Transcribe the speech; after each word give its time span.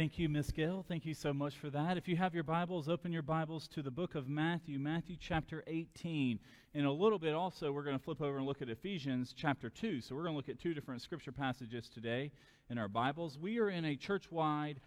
Thank 0.00 0.18
you, 0.18 0.30
Miss 0.30 0.50
Gail. 0.50 0.82
Thank 0.88 1.04
you 1.04 1.12
so 1.12 1.34
much 1.34 1.58
for 1.58 1.68
that. 1.68 1.98
If 1.98 2.08
you 2.08 2.16
have 2.16 2.32
your 2.34 2.42
Bibles, 2.42 2.88
open 2.88 3.12
your 3.12 3.20
Bibles 3.20 3.68
to 3.68 3.82
the 3.82 3.90
book 3.90 4.14
of 4.14 4.30
Matthew, 4.30 4.78
Matthew 4.78 5.16
chapter 5.20 5.62
18. 5.66 6.38
In 6.72 6.86
a 6.86 6.90
little 6.90 7.18
bit, 7.18 7.34
also, 7.34 7.70
we're 7.70 7.82
going 7.82 7.98
to 7.98 8.02
flip 8.02 8.22
over 8.22 8.38
and 8.38 8.46
look 8.46 8.62
at 8.62 8.70
Ephesians 8.70 9.34
chapter 9.36 9.68
2. 9.68 10.00
So 10.00 10.14
we're 10.14 10.22
going 10.22 10.32
to 10.32 10.36
look 10.38 10.48
at 10.48 10.58
two 10.58 10.72
different 10.72 11.02
scripture 11.02 11.32
passages 11.32 11.90
today 11.90 12.32
in 12.70 12.78
our 12.78 12.88
Bibles. 12.88 13.36
We 13.38 13.58
are 13.58 13.68
in 13.68 13.84
a 13.84 13.94
church 13.94 14.32
wide 14.32 14.80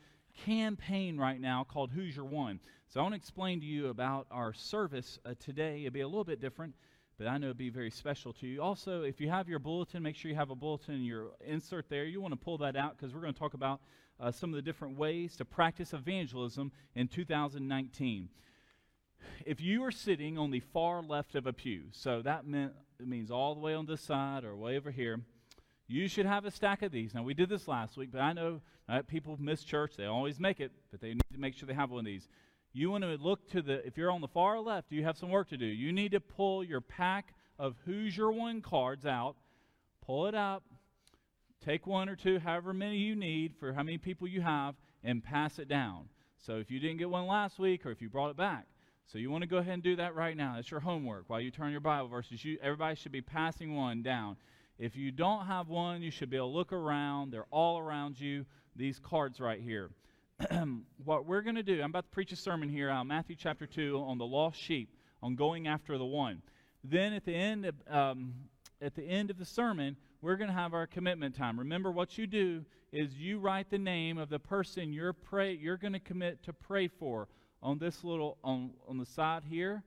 campaign 0.48 1.20
right 1.20 1.40
now 1.40 1.64
called 1.64 1.92
Who's 1.92 2.16
Your 2.16 2.26
One. 2.26 2.60
So 2.88 3.00
I 3.00 3.04
want 3.04 3.14
to 3.14 3.18
explain 3.18 3.60
to 3.60 3.68
you 3.68 3.90
about 3.90 4.26
our 4.32 4.52
service 4.52 5.20
uh, 5.28 5.36
today. 5.40 5.82
It'll 5.82 5.94
be 5.94 6.02
a 6.02 6.08
little 6.08 6.24
bit 6.24 6.42
different 6.42 6.74
but 7.18 7.28
I 7.28 7.38
know 7.38 7.48
it'd 7.48 7.58
be 7.58 7.70
very 7.70 7.92
special 7.92 8.34
to 8.34 8.48
you. 8.48 8.62
Also, 8.62 9.04
if 9.04 9.22
you 9.22 9.30
have 9.30 9.48
your 9.48 9.60
bulletin, 9.60 10.02
make 10.04 10.16
sure 10.16 10.30
you 10.30 10.38
have 10.38 10.50
a 10.50 10.56
bulletin 10.56 10.96
in 10.96 11.04
your 11.04 11.32
insert 11.46 11.90
there. 11.90 12.06
You 12.06 12.22
want 12.22 12.34
to 12.34 12.40
pull 12.40 12.58
that 12.60 12.76
out 12.76 12.98
because 12.98 13.14
we're 13.14 13.22
going 13.22 13.34
to 13.34 13.40
talk 13.40 13.54
about 13.54 13.82
uh, 14.20 14.32
some 14.32 14.50
of 14.50 14.56
the 14.56 14.62
different 14.62 14.98
ways 14.98 15.36
to 15.38 15.46
practice 15.46 15.94
evangelism 15.94 16.72
in 16.96 17.08
2019. 17.08 18.30
If 19.46 19.62
you 19.62 19.84
are 19.84 19.92
sitting 19.92 20.38
on 20.38 20.52
the 20.52 20.60
far 20.60 21.02
left 21.02 21.36
of 21.36 21.48
a 21.48 21.54
pew, 21.54 21.84
so 21.92 22.22
that 22.22 22.46
meant, 22.46 22.74
it 23.00 23.08
means 23.08 23.32
all 23.32 23.54
the 23.54 23.62
way 23.62 23.74
on 23.74 23.86
this 23.86 24.02
side 24.02 24.44
or 24.44 24.56
way 24.56 24.78
over 24.78 24.92
here, 24.92 25.22
you 25.88 26.08
should 26.08 26.26
have 26.26 26.46
a 26.46 26.52
stack 26.52 26.82
of 26.82 26.92
these. 26.92 27.14
Now, 27.14 27.24
we 27.24 27.34
did 27.34 27.50
this 27.50 27.68
last 27.68 27.98
week, 27.98 28.10
but 28.12 28.22
I 28.22 28.34
know 28.34 28.62
uh, 28.90 29.02
people 29.04 29.38
miss 29.40 29.64
church. 29.64 29.96
They 29.98 30.06
always 30.06 30.40
make 30.40 30.60
it, 30.60 30.72
but 30.92 31.02
they 31.02 31.10
need 31.10 31.22
to 31.34 31.40
make 31.40 31.56
sure 31.56 31.68
they 31.68 31.74
have 31.74 31.92
one 31.92 32.00
of 32.00 32.06
these. 32.06 32.28
You 32.74 32.90
want 32.90 33.04
to 33.04 33.16
look 33.16 33.48
to 33.52 33.62
the, 33.62 33.86
if 33.86 33.98
you're 33.98 34.12
on 34.12 34.22
the 34.22 34.28
far 34.28 34.60
left, 34.60 34.92
you 34.92 35.04
have 35.04 35.18
some 35.18 35.30
work 35.30 35.50
to 35.50 35.58
do. 35.58 35.66
You 35.66 35.94
need 35.94 36.12
to 36.14 36.20
pull 36.20 36.64
your 36.64 36.82
pack 36.82 37.36
of 37.60 37.76
Who's 37.86 38.18
Your 38.18 38.32
One 38.32 38.62
cards 38.62 39.06
out, 39.06 39.36
pull 40.04 40.26
it 40.26 40.34
up, 40.34 40.64
take 41.64 41.86
one 41.86 42.10
or 42.10 42.16
two, 42.16 42.40
however 42.40 42.74
many 42.74 42.98
you 42.98 43.16
need 43.16 43.54
for 43.60 43.74
how 43.74 43.84
many 43.84 44.00
people 44.00 44.28
you 44.28 44.42
have, 44.42 44.74
and 45.04 45.24
pass 45.24 45.60
it 45.60 45.68
down. 45.68 46.10
So 46.40 46.56
if 46.56 46.72
you 46.72 46.80
didn't 46.80 46.98
get 46.98 47.10
one 47.10 47.28
last 47.28 47.60
week 47.60 47.86
or 47.86 47.92
if 47.92 48.02
you 48.02 48.10
brought 48.10 48.32
it 48.32 48.38
back, 48.38 48.66
so 49.06 49.20
you 49.20 49.30
want 49.30 49.44
to 49.44 49.48
go 49.48 49.58
ahead 49.58 49.76
and 49.76 49.84
do 49.84 49.96
that 49.98 50.16
right 50.16 50.36
now. 50.36 50.54
That's 50.56 50.72
your 50.72 50.80
homework 50.80 51.26
while 51.28 51.40
you 51.40 51.52
turn 51.52 51.72
your 51.72 51.80
Bible 51.80 52.08
verses. 52.08 52.44
You, 52.44 52.58
everybody 52.62 52.96
should 52.96 53.12
be 53.12 53.22
passing 53.22 53.76
one 53.76 54.02
down. 54.02 54.38
If 54.80 54.96
you 54.96 55.12
don't 55.12 55.46
have 55.46 55.68
one, 55.68 56.02
you 56.02 56.10
should 56.10 56.30
be 56.30 56.38
able 56.38 56.52
to 56.52 56.58
look 56.58 56.74
around. 56.74 57.32
They're 57.32 57.46
all 57.52 57.78
around 57.78 58.20
you, 58.20 58.46
these 58.76 59.00
cards 59.00 59.40
right 59.40 59.62
here. 59.62 59.92
what 61.04 61.26
we're 61.26 61.42
going 61.42 61.56
to 61.56 61.64
do, 61.64 61.82
I'm 61.82 61.90
about 61.90 62.06
to 62.06 62.10
preach 62.10 62.32
a 62.32 62.36
sermon 62.36 62.70
here 62.70 62.90
out 62.90 63.06
Matthew 63.06 63.36
chapter 63.36 63.66
2 63.66 63.98
on 63.98 64.18
the 64.18 64.26
lost 64.26 64.60
sheep, 64.60 64.90
on 65.22 65.36
going 65.36 65.68
after 65.68 65.98
the 65.98 66.06
one. 66.06 66.42
Then 66.84 67.14
at 67.14 67.26
the 67.26 67.36
end 67.36 67.66
of, 67.66 67.76
um, 67.90 68.34
at 68.82 68.96
the 68.96 69.04
end 69.04 69.30
of 69.30 69.38
the 69.38 69.46
sermon, 69.46 69.96
we're 70.22 70.36
going 70.36 70.50
to 70.50 70.56
have 70.56 70.74
our 70.74 70.88
commitment 70.88 71.36
time. 71.36 71.60
Remember, 71.60 71.92
what 71.92 72.18
you 72.18 72.28
do 72.28 72.66
is 72.92 73.14
you 73.16 73.40
write 73.40 73.70
the 73.70 73.78
name 73.78 74.18
of 74.18 74.30
the 74.30 74.40
person 74.40 74.94
you're 74.94 75.14
pray 75.14 75.54
you're 75.54 75.78
going 75.78 75.94
to 75.94 76.00
commit 76.00 76.44
to 76.44 76.54
pray 76.54 76.88
for 76.88 77.28
on 77.62 77.80
this 77.80 78.04
little 78.04 78.38
on 78.44 78.72
on 78.88 78.98
the 78.98 79.06
side 79.06 79.44
here 79.50 79.84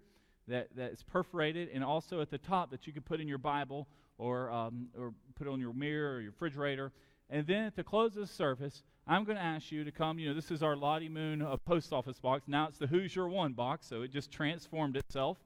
that 0.48 0.68
that's 0.74 1.02
perforated, 1.02 1.68
and 1.72 1.84
also 1.84 2.20
at 2.20 2.30
the 2.30 2.38
top 2.38 2.70
that 2.70 2.86
you 2.86 2.92
can 2.92 3.02
put 3.02 3.20
in 3.20 3.28
your 3.28 3.38
Bible 3.38 3.86
or 4.18 4.50
um, 4.50 4.88
or 4.98 5.12
put 5.34 5.46
on 5.48 5.60
your 5.60 5.72
mirror 5.72 6.16
or 6.16 6.20
your 6.20 6.30
refrigerator. 6.30 6.92
And 7.28 7.46
then 7.46 7.64
at 7.64 7.76
the 7.76 7.84
close 7.84 8.14
of 8.14 8.20
the 8.22 8.32
service, 8.32 8.82
I'm 9.08 9.22
going 9.22 9.36
to 9.36 9.42
ask 9.42 9.70
you 9.70 9.84
to 9.84 9.92
come. 9.92 10.18
You 10.18 10.28
know, 10.28 10.34
this 10.34 10.50
is 10.50 10.64
our 10.64 10.74
Lottie 10.74 11.08
Moon 11.08 11.40
uh, 11.40 11.56
post 11.58 11.92
office 11.92 12.18
box. 12.18 12.48
Now 12.48 12.66
it's 12.66 12.78
the 12.78 12.88
Who's 12.88 13.14
Your 13.14 13.28
One 13.28 13.52
box, 13.52 13.86
so 13.86 14.02
it 14.02 14.10
just 14.10 14.32
transformed 14.32 14.96
itself. 14.96 15.38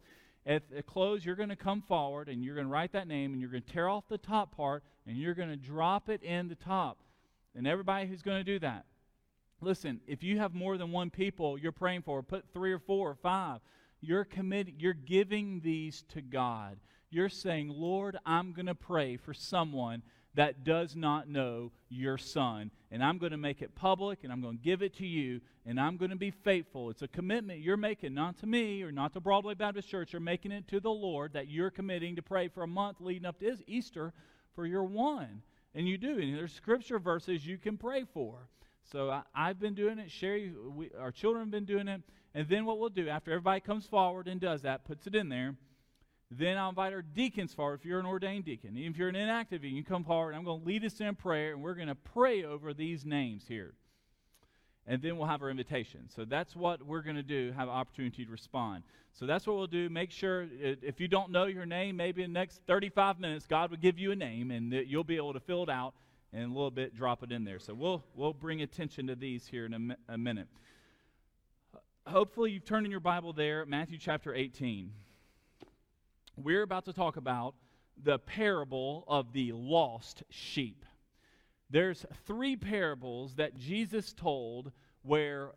At 0.47 0.71
the 0.71 0.83
close, 0.83 1.27
you're 1.27 1.37
going 1.37 1.51
to 1.51 1.57
come 1.57 1.83
forward 1.83 2.31
and 2.31 2.43
you're 2.43 2.55
going 2.55 2.67
to 2.67 2.73
write 2.73 2.93
that 2.93 3.07
name 3.07 3.33
and 3.33 3.41
you're 3.41 3.51
going 3.51 3.63
to 3.63 3.71
tear 3.71 3.91
off 3.91 4.09
the 4.09 4.17
top 4.17 4.57
part 4.57 4.83
and 5.07 5.19
you're 5.19 5.35
going 5.35 5.51
to 5.51 5.57
drop 5.57 6.09
it 6.09 6.23
in 6.23 6.49
the 6.49 6.55
top. 6.55 6.97
And 7.55 7.67
everybody 7.67 8.07
who's 8.07 8.23
going 8.23 8.39
to 8.39 8.45
do 8.45 8.59
that, 8.61 8.87
listen, 9.61 10.01
if 10.07 10.23
you 10.23 10.39
have 10.39 10.55
more 10.55 10.79
than 10.79 10.91
one 10.91 11.11
people 11.11 11.59
you're 11.59 11.71
praying 11.71 12.01
for, 12.03 12.23
put 12.23 12.47
three 12.55 12.73
or 12.73 12.79
four 12.79 13.11
or 13.11 13.17
five. 13.17 13.61
You're 14.01 14.25
committing, 14.25 14.77
you're 14.79 14.95
giving 14.95 15.61
these 15.61 16.05
to 16.15 16.23
God. 16.23 16.79
You're 17.11 17.29
saying, 17.29 17.69
Lord, 17.69 18.17
I'm 18.25 18.53
going 18.55 18.65
to 18.65 18.75
pray 18.75 19.19
for 19.19 19.35
someone 19.35 20.03
that 20.35 20.65
does 20.65 20.95
not 20.95 21.29
know 21.29 21.73
your 21.89 22.17
son. 22.17 22.71
And 22.91 23.03
I'm 23.03 23.19
going 23.19 23.33
to 23.33 23.39
make 23.39 23.63
it 23.63 23.75
public 23.75 24.21
and 24.23 24.33
I'm 24.33 24.41
going 24.41 24.59
to 24.59 24.63
give 24.63 24.83
it 24.83 24.97
to 24.99 25.07
you 25.07 25.41
and 25.67 25.81
I'm 25.81 25.97
going 25.97 26.11
to 26.11 26.17
be 26.17 26.31
faithful. 26.31 26.91
It's 26.91 27.03
a 27.03 27.09
commitment 27.09 27.61
you're 27.61 27.77
making, 27.77 28.15
not 28.15 28.39
to 28.39 28.47
me 28.47 28.83
or 28.83 28.93
not 28.93 29.13
to 29.15 29.21
Broadway 29.21 29.55
Baptist 29.55 29.89
Church. 29.89 30.13
You're 30.13 30.21
making 30.21 30.53
it 30.53 30.69
to 30.69 30.81
the 30.81 30.91
Lord 30.91 31.33
that 31.33 31.49
you're 31.49 31.71
committing 31.71 32.17
to 32.17 32.23
pray 32.23 32.49
for 32.49 32.63
a 32.63 32.69
month 32.69 33.01
leading 33.01 33.27
up 33.27 33.41
to 33.41 33.57
Easter 33.67 34.13
for 34.55 34.67
your 34.67 34.85
one. 34.85 35.43
And 35.75 35.87
you 35.87 35.99
do. 35.99 36.19
And 36.19 36.37
there's 36.37 36.53
scripture 36.53 36.99
verses 36.99 37.47
you 37.47 37.59
can 37.59 37.77
pray 37.77 38.05
for. 38.13 38.49
So 38.91 39.11
I, 39.11 39.47
have 39.47 39.61
been 39.61 39.75
doing 39.75 39.99
it. 39.99 40.11
Sherry, 40.11 40.53
we, 40.69 40.91
our 40.99 41.13
children 41.13 41.45
have 41.45 41.51
been 41.51 41.65
doing 41.65 41.87
it. 41.87 42.03
And 42.35 42.49
then 42.49 42.65
what 42.65 42.79
we'll 42.79 42.89
do 42.89 43.09
after 43.09 43.33
everybody 43.33 43.61
comes 43.61 43.87
forward 43.87 44.27
and 44.27 44.41
does 44.41 44.63
that, 44.63 44.85
puts 44.85 45.07
it 45.07 45.15
in 45.15 45.29
there 45.29 45.55
then 46.31 46.57
I'll 46.57 46.69
invite 46.69 46.93
our 46.93 47.03
deacons 47.03 47.53
forward 47.53 47.81
if 47.81 47.85
you're 47.85 47.99
an 47.99 48.07
ordained 48.07 48.45
deacon. 48.45 48.77
If 48.77 48.97
you're 48.97 49.09
an 49.09 49.17
inactive 49.17 49.63
deacon, 49.63 49.77
you 49.77 49.83
come 49.83 50.05
forward. 50.05 50.35
I'm 50.35 50.45
going 50.45 50.61
to 50.61 50.67
lead 50.67 50.85
us 50.85 51.01
in 51.01 51.17
prayer, 51.17 51.53
and 51.53 51.63
we're 51.63 51.75
going 51.75 51.89
to 51.89 51.97
pray 51.97 52.45
over 52.45 52.73
these 52.73 53.05
names 53.05 53.45
here. 53.49 53.75
And 54.87 55.03
then 55.03 55.17
we'll 55.17 55.27
have 55.27 55.43
our 55.43 55.51
invitation. 55.51 56.09
So 56.09 56.25
that's 56.25 56.55
what 56.55 56.85
we're 56.85 57.03
going 57.03 57.17
to 57.17 57.23
do, 57.23 57.53
have 57.57 57.69
an 57.69 57.75
opportunity 57.75 58.25
to 58.25 58.31
respond. 58.31 58.85
So 59.13 59.27
that's 59.27 59.47
what 59.47 59.57
we'll 59.57 59.67
do. 59.67 59.89
Make 59.89 60.13
sure, 60.13 60.45
uh, 60.45 60.77
if 60.83 61.01
you 61.01 61.09
don't 61.09 61.33
know 61.33 61.47
your 61.47 61.67
name, 61.67 61.97
maybe 61.97 62.23
in 62.23 62.33
the 62.33 62.39
next 62.39 62.61
35 62.67 63.19
minutes, 63.19 63.47
God 63.47 63.71
will 63.71 63.79
give 63.79 63.99
you 63.99 64.13
a 64.13 64.17
name, 64.17 64.53
and 64.53 64.73
you'll 64.73 65.05
be 65.05 65.17
able 65.17 65.33
to 65.33 65.41
fill 65.41 65.65
it 65.65 65.69
out 65.69 65.95
and 66.33 66.45
a 66.45 66.49
little 66.49 66.71
bit 66.71 66.95
drop 66.95 67.25
it 67.25 67.33
in 67.33 67.43
there. 67.43 67.59
So 67.59 67.75
we'll, 67.75 68.05
we'll 68.15 68.33
bring 68.33 68.63
attention 68.63 69.09
to 69.09 69.17
these 69.17 69.49
here 69.49 69.67
in 69.67 69.97
a, 70.09 70.13
a 70.15 70.19
minute. 70.19 70.47
Hopefully, 72.07 72.53
you've 72.53 72.65
turned 72.65 72.87
in 72.87 72.91
your 72.93 73.01
Bible 73.01 73.33
there, 73.33 73.67
Matthew 73.67 73.99
chapter 73.99 74.33
18 74.33 74.93
we're 76.37 76.63
about 76.63 76.85
to 76.87 76.93
talk 76.93 77.17
about 77.17 77.55
the 78.03 78.19
parable 78.19 79.05
of 79.09 79.33
the 79.33 79.53
lost 79.53 80.23
sheep. 80.31 80.85
There's 81.71 82.05
three 82.27 82.57
parables 82.57 83.35
that 83.37 83.57
Jesus 83.57 84.13
told 84.13 84.73
where 85.03 85.53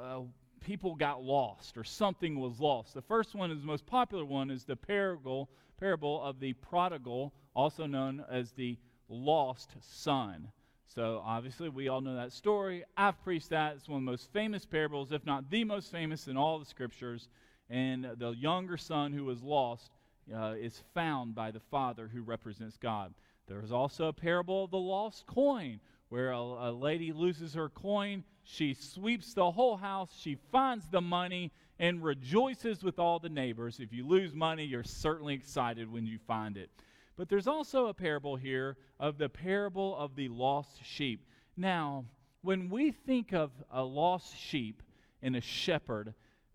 uh, 0.00 0.20
people 0.60 0.94
got 0.94 1.22
lost 1.22 1.76
or 1.76 1.84
something 1.84 2.40
was 2.40 2.58
lost. 2.58 2.94
The 2.94 3.02
first 3.02 3.34
one 3.34 3.50
is 3.50 3.60
the 3.60 3.66
most 3.66 3.86
popular 3.86 4.24
one 4.24 4.50
is 4.50 4.64
the 4.64 4.76
parable 4.76 5.48
parable 5.78 6.22
of 6.22 6.40
the 6.40 6.54
prodigal, 6.54 7.34
also 7.54 7.86
known 7.86 8.24
as 8.30 8.52
the 8.52 8.78
lost 9.08 9.72
son. 9.80 10.48
So 10.86 11.22
obviously 11.24 11.68
we 11.68 11.88
all 11.88 12.00
know 12.00 12.16
that 12.16 12.32
story. 12.32 12.84
I've 12.96 13.22
preached 13.22 13.50
that. 13.50 13.76
It's 13.76 13.88
one 13.88 13.98
of 13.98 14.04
the 14.04 14.10
most 14.10 14.32
famous 14.32 14.64
parables, 14.64 15.12
if 15.12 15.26
not 15.26 15.50
the 15.50 15.64
most 15.64 15.90
famous 15.90 16.28
in 16.28 16.36
all 16.36 16.58
the 16.58 16.64
scriptures. 16.64 17.28
And 17.68 18.06
the 18.16 18.30
younger 18.30 18.76
son 18.76 19.12
who 19.12 19.24
was 19.24 19.42
lost 19.42 19.90
uh, 20.34 20.54
is 20.58 20.82
found 20.94 21.34
by 21.34 21.50
the 21.50 21.60
Father 21.60 22.08
who 22.12 22.22
represents 22.22 22.76
God. 22.76 23.14
There 23.46 23.62
is 23.62 23.72
also 23.72 24.08
a 24.08 24.12
parable 24.12 24.64
of 24.64 24.70
the 24.70 24.78
lost 24.78 25.26
coin, 25.26 25.80
where 26.08 26.32
a, 26.32 26.38
a 26.38 26.72
lady 26.72 27.12
loses 27.12 27.54
her 27.54 27.68
coin. 27.68 28.24
She 28.44 28.74
sweeps 28.74 29.34
the 29.34 29.50
whole 29.50 29.76
house. 29.76 30.10
She 30.20 30.36
finds 30.52 30.88
the 30.88 31.00
money 31.00 31.52
and 31.78 32.02
rejoices 32.02 32.82
with 32.82 32.98
all 32.98 33.18
the 33.18 33.28
neighbors. 33.28 33.80
If 33.80 33.92
you 33.92 34.06
lose 34.06 34.34
money, 34.34 34.64
you're 34.64 34.84
certainly 34.84 35.34
excited 35.34 35.90
when 35.90 36.06
you 36.06 36.18
find 36.18 36.56
it. 36.56 36.70
But 37.16 37.28
there's 37.28 37.46
also 37.46 37.86
a 37.86 37.94
parable 37.94 38.36
here 38.36 38.76
of 39.00 39.18
the 39.18 39.28
parable 39.28 39.96
of 39.96 40.16
the 40.16 40.28
lost 40.28 40.84
sheep. 40.84 41.26
Now, 41.56 42.04
when 42.42 42.68
we 42.68 42.92
think 42.92 43.32
of 43.32 43.50
a 43.70 43.82
lost 43.82 44.36
sheep 44.36 44.82
and 45.22 45.34
a 45.34 45.40
shepherd, 45.40 46.14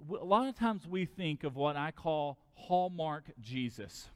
a 0.09 0.24
lot 0.24 0.48
of 0.48 0.56
times 0.56 0.88
we 0.88 1.06
think 1.06 1.44
of 1.44 1.56
what 1.56 1.76
I 1.76 1.92
call 1.92 2.40
Hallmark 2.67 3.25
Jesus. 3.39 4.09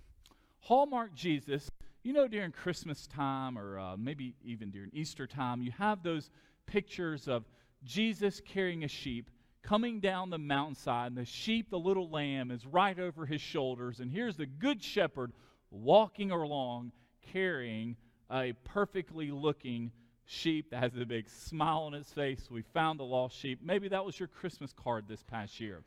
Hallmark 0.59 1.13
Jesus, 1.13 1.69
you 2.03 2.13
know, 2.13 2.27
during 2.27 2.51
Christmas 2.51 3.07
time 3.07 3.57
or 3.57 3.79
uh, 3.79 3.97
maybe 3.97 4.35
even 4.43 4.71
during 4.71 4.89
Easter 4.93 5.27
time, 5.27 5.61
you 5.61 5.71
have 5.71 6.03
those 6.03 6.29
pictures 6.65 7.27
of 7.27 7.45
Jesus 7.83 8.41
carrying 8.45 8.83
a 8.83 8.87
sheep 8.87 9.29
coming 9.63 9.99
down 9.99 10.29
the 10.29 10.37
mountainside, 10.37 11.07
and 11.07 11.17
the 11.17 11.25
sheep, 11.25 11.71
the 11.71 11.79
little 11.79 12.09
lamb, 12.09 12.51
is 12.51 12.65
right 12.67 12.99
over 12.99 13.25
his 13.25 13.41
shoulders. 13.41 13.99
And 13.99 14.11
here's 14.11 14.37
the 14.37 14.45
good 14.45 14.83
shepherd 14.83 15.31
walking 15.71 16.29
along 16.29 16.91
carrying 17.33 17.95
a 18.31 18.53
perfectly 18.63 19.31
looking 19.31 19.91
sheep 20.25 20.69
that 20.69 20.83
has 20.83 20.95
a 20.95 21.05
big 21.05 21.29
smile 21.29 21.83
on 21.83 21.95
its 21.95 22.11
face. 22.11 22.47
We 22.49 22.61
found 22.61 22.99
the 22.99 23.03
lost 23.03 23.35
sheep. 23.35 23.59
Maybe 23.63 23.87
that 23.89 24.05
was 24.05 24.19
your 24.19 24.27
Christmas 24.27 24.71
card 24.71 25.05
this 25.07 25.23
past 25.23 25.59
year. 25.59 25.81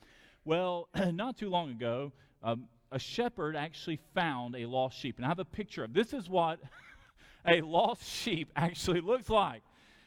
Well, 0.45 0.89
not 1.13 1.37
too 1.37 1.49
long 1.49 1.71
ago, 1.71 2.13
um, 2.43 2.69
a 2.91 2.99
shepherd 2.99 3.57
actually 3.57 3.99
found 4.15 4.57
a 4.57 4.67
lost 4.67 4.99
sheep. 4.99 5.17
And 5.17 5.25
I 5.25 5.29
have 5.29 5.39
a 5.39 5.45
picture 5.45 5.85
of 5.85 5.93
this 5.93 6.13
is 6.13 6.29
what 6.29 6.61
a 7.47 7.61
lost 7.61 8.05
sheep 8.05 8.51
actually 8.57 9.01
looks 9.01 9.29
like. 9.29 9.63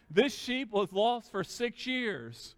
This 0.09 0.35
sheep 0.35 0.71
was 0.71 0.91
lost 0.91 1.31
for 1.31 1.43
six 1.43 1.87
years. 1.87 2.55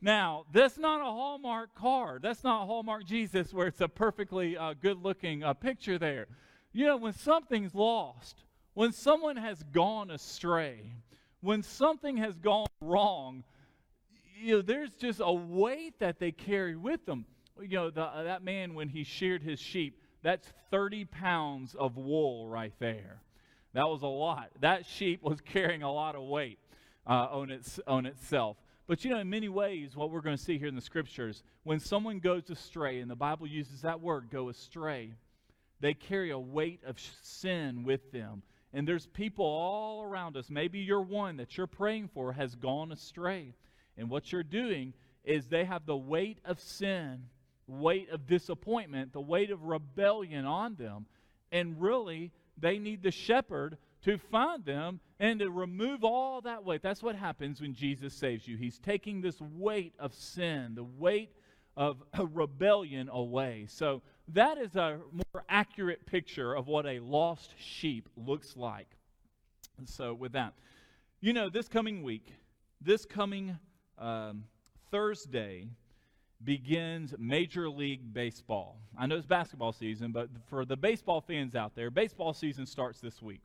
Now, 0.00 0.46
that's 0.52 0.78
not 0.78 1.00
a 1.00 1.04
Hallmark 1.04 1.76
card. 1.76 2.22
That's 2.22 2.42
not 2.42 2.66
Hallmark 2.66 3.04
Jesus 3.04 3.54
where 3.54 3.68
it's 3.68 3.80
a 3.80 3.88
perfectly 3.88 4.56
uh, 4.56 4.74
good 4.80 5.00
looking 5.02 5.44
uh, 5.44 5.54
picture 5.54 5.96
there. 5.96 6.26
You 6.72 6.86
know, 6.86 6.96
when 6.96 7.12
something's 7.12 7.74
lost, 7.74 8.42
when 8.74 8.92
someone 8.92 9.36
has 9.36 9.62
gone 9.62 10.10
astray, 10.10 10.92
when 11.40 11.62
something 11.62 12.16
has 12.16 12.36
gone 12.38 12.66
wrong, 12.80 13.44
you 14.40 14.56
know, 14.56 14.62
there's 14.62 14.94
just 14.94 15.20
a 15.22 15.32
weight 15.32 16.00
that 16.00 16.18
they 16.18 16.32
carry 16.32 16.74
with 16.74 17.06
them. 17.06 17.26
You 17.62 17.76
know, 17.76 17.90
the, 17.90 18.02
uh, 18.02 18.22
that 18.24 18.42
man, 18.42 18.74
when 18.74 18.88
he 18.88 19.04
sheared 19.04 19.42
his 19.42 19.60
sheep, 19.60 20.00
that's 20.22 20.46
30 20.70 21.06
pounds 21.06 21.74
of 21.74 21.96
wool 21.96 22.48
right 22.48 22.72
there. 22.78 23.20
That 23.74 23.88
was 23.88 24.02
a 24.02 24.06
lot. 24.06 24.50
That 24.60 24.86
sheep 24.86 25.22
was 25.22 25.40
carrying 25.44 25.82
a 25.82 25.92
lot 25.92 26.14
of 26.14 26.22
weight 26.22 26.58
uh, 27.06 27.28
on, 27.30 27.50
its, 27.50 27.80
on 27.86 28.06
itself. 28.06 28.56
But 28.86 29.04
you 29.04 29.10
know, 29.10 29.18
in 29.18 29.30
many 29.30 29.48
ways, 29.48 29.96
what 29.96 30.10
we're 30.10 30.20
going 30.20 30.36
to 30.36 30.42
see 30.42 30.58
here 30.58 30.68
in 30.68 30.74
the 30.74 30.80
scriptures, 30.80 31.42
when 31.62 31.80
someone 31.80 32.18
goes 32.18 32.50
astray, 32.50 33.00
and 33.00 33.10
the 33.10 33.16
Bible 33.16 33.46
uses 33.46 33.82
that 33.82 34.00
word, 34.00 34.28
go 34.30 34.48
astray, 34.48 35.14
they 35.80 35.94
carry 35.94 36.30
a 36.30 36.38
weight 36.38 36.80
of 36.86 36.96
sin 37.22 37.84
with 37.84 38.12
them. 38.12 38.42
And 38.72 38.86
there's 38.86 39.06
people 39.06 39.44
all 39.44 40.02
around 40.02 40.36
us. 40.36 40.48
Maybe 40.48 40.78
you're 40.78 41.02
one 41.02 41.36
that 41.36 41.56
you're 41.56 41.66
praying 41.66 42.10
for 42.14 42.32
has 42.32 42.54
gone 42.54 42.92
astray. 42.92 43.54
And 43.98 44.08
what 44.08 44.32
you're 44.32 44.42
doing 44.42 44.94
is 45.24 45.46
they 45.46 45.64
have 45.64 45.84
the 45.84 45.96
weight 45.96 46.38
of 46.44 46.60
sin, 46.60 47.24
weight 47.80 48.10
of 48.10 48.26
disappointment, 48.26 49.12
the 49.12 49.20
weight 49.20 49.50
of 49.50 49.64
rebellion 49.64 50.44
on 50.44 50.74
them. 50.76 51.06
And 51.50 51.80
really, 51.80 52.32
they 52.58 52.78
need 52.78 53.02
the 53.02 53.10
shepherd 53.10 53.76
to 54.02 54.18
find 54.18 54.64
them 54.64 55.00
and 55.20 55.40
to 55.40 55.50
remove 55.50 56.04
all 56.04 56.40
that 56.42 56.64
weight. 56.64 56.82
That's 56.82 57.02
what 57.02 57.14
happens 57.14 57.60
when 57.60 57.74
Jesus 57.74 58.14
saves 58.14 58.46
you. 58.46 58.56
He's 58.56 58.78
taking 58.78 59.20
this 59.20 59.40
weight 59.40 59.94
of 59.98 60.14
sin, 60.14 60.74
the 60.74 60.84
weight 60.84 61.30
of 61.76 62.02
rebellion 62.32 63.08
away. 63.08 63.66
So 63.68 64.02
that 64.28 64.58
is 64.58 64.76
a 64.76 65.00
more 65.12 65.44
accurate 65.48 66.06
picture 66.06 66.54
of 66.54 66.66
what 66.66 66.86
a 66.86 67.00
lost 67.00 67.54
sheep 67.58 68.08
looks 68.16 68.56
like. 68.56 68.88
And 69.78 69.88
so, 69.88 70.14
with 70.14 70.32
that, 70.32 70.54
you 71.20 71.32
know, 71.32 71.48
this 71.48 71.66
coming 71.66 72.02
week, 72.02 72.32
this 72.80 73.04
coming 73.04 73.58
um, 73.98 74.44
Thursday, 74.90 75.66
begins 76.44 77.14
Major 77.18 77.68
League 77.68 78.12
Baseball. 78.12 78.78
I 78.98 79.06
know 79.06 79.16
it's 79.16 79.26
basketball 79.26 79.72
season, 79.72 80.12
but 80.12 80.28
for 80.48 80.64
the 80.64 80.76
baseball 80.76 81.20
fans 81.20 81.54
out 81.54 81.74
there, 81.74 81.90
baseball 81.90 82.32
season 82.34 82.66
starts 82.66 83.00
this 83.00 83.22
week. 83.22 83.40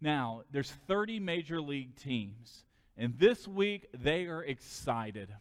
Now, 0.00 0.42
there's 0.50 0.70
30 0.86 1.20
major 1.20 1.60
league 1.60 1.96
teams, 1.96 2.64
and 2.96 3.18
this 3.18 3.48
week 3.48 3.86
they 3.96 4.26
are 4.26 4.44
excited. 4.44 5.34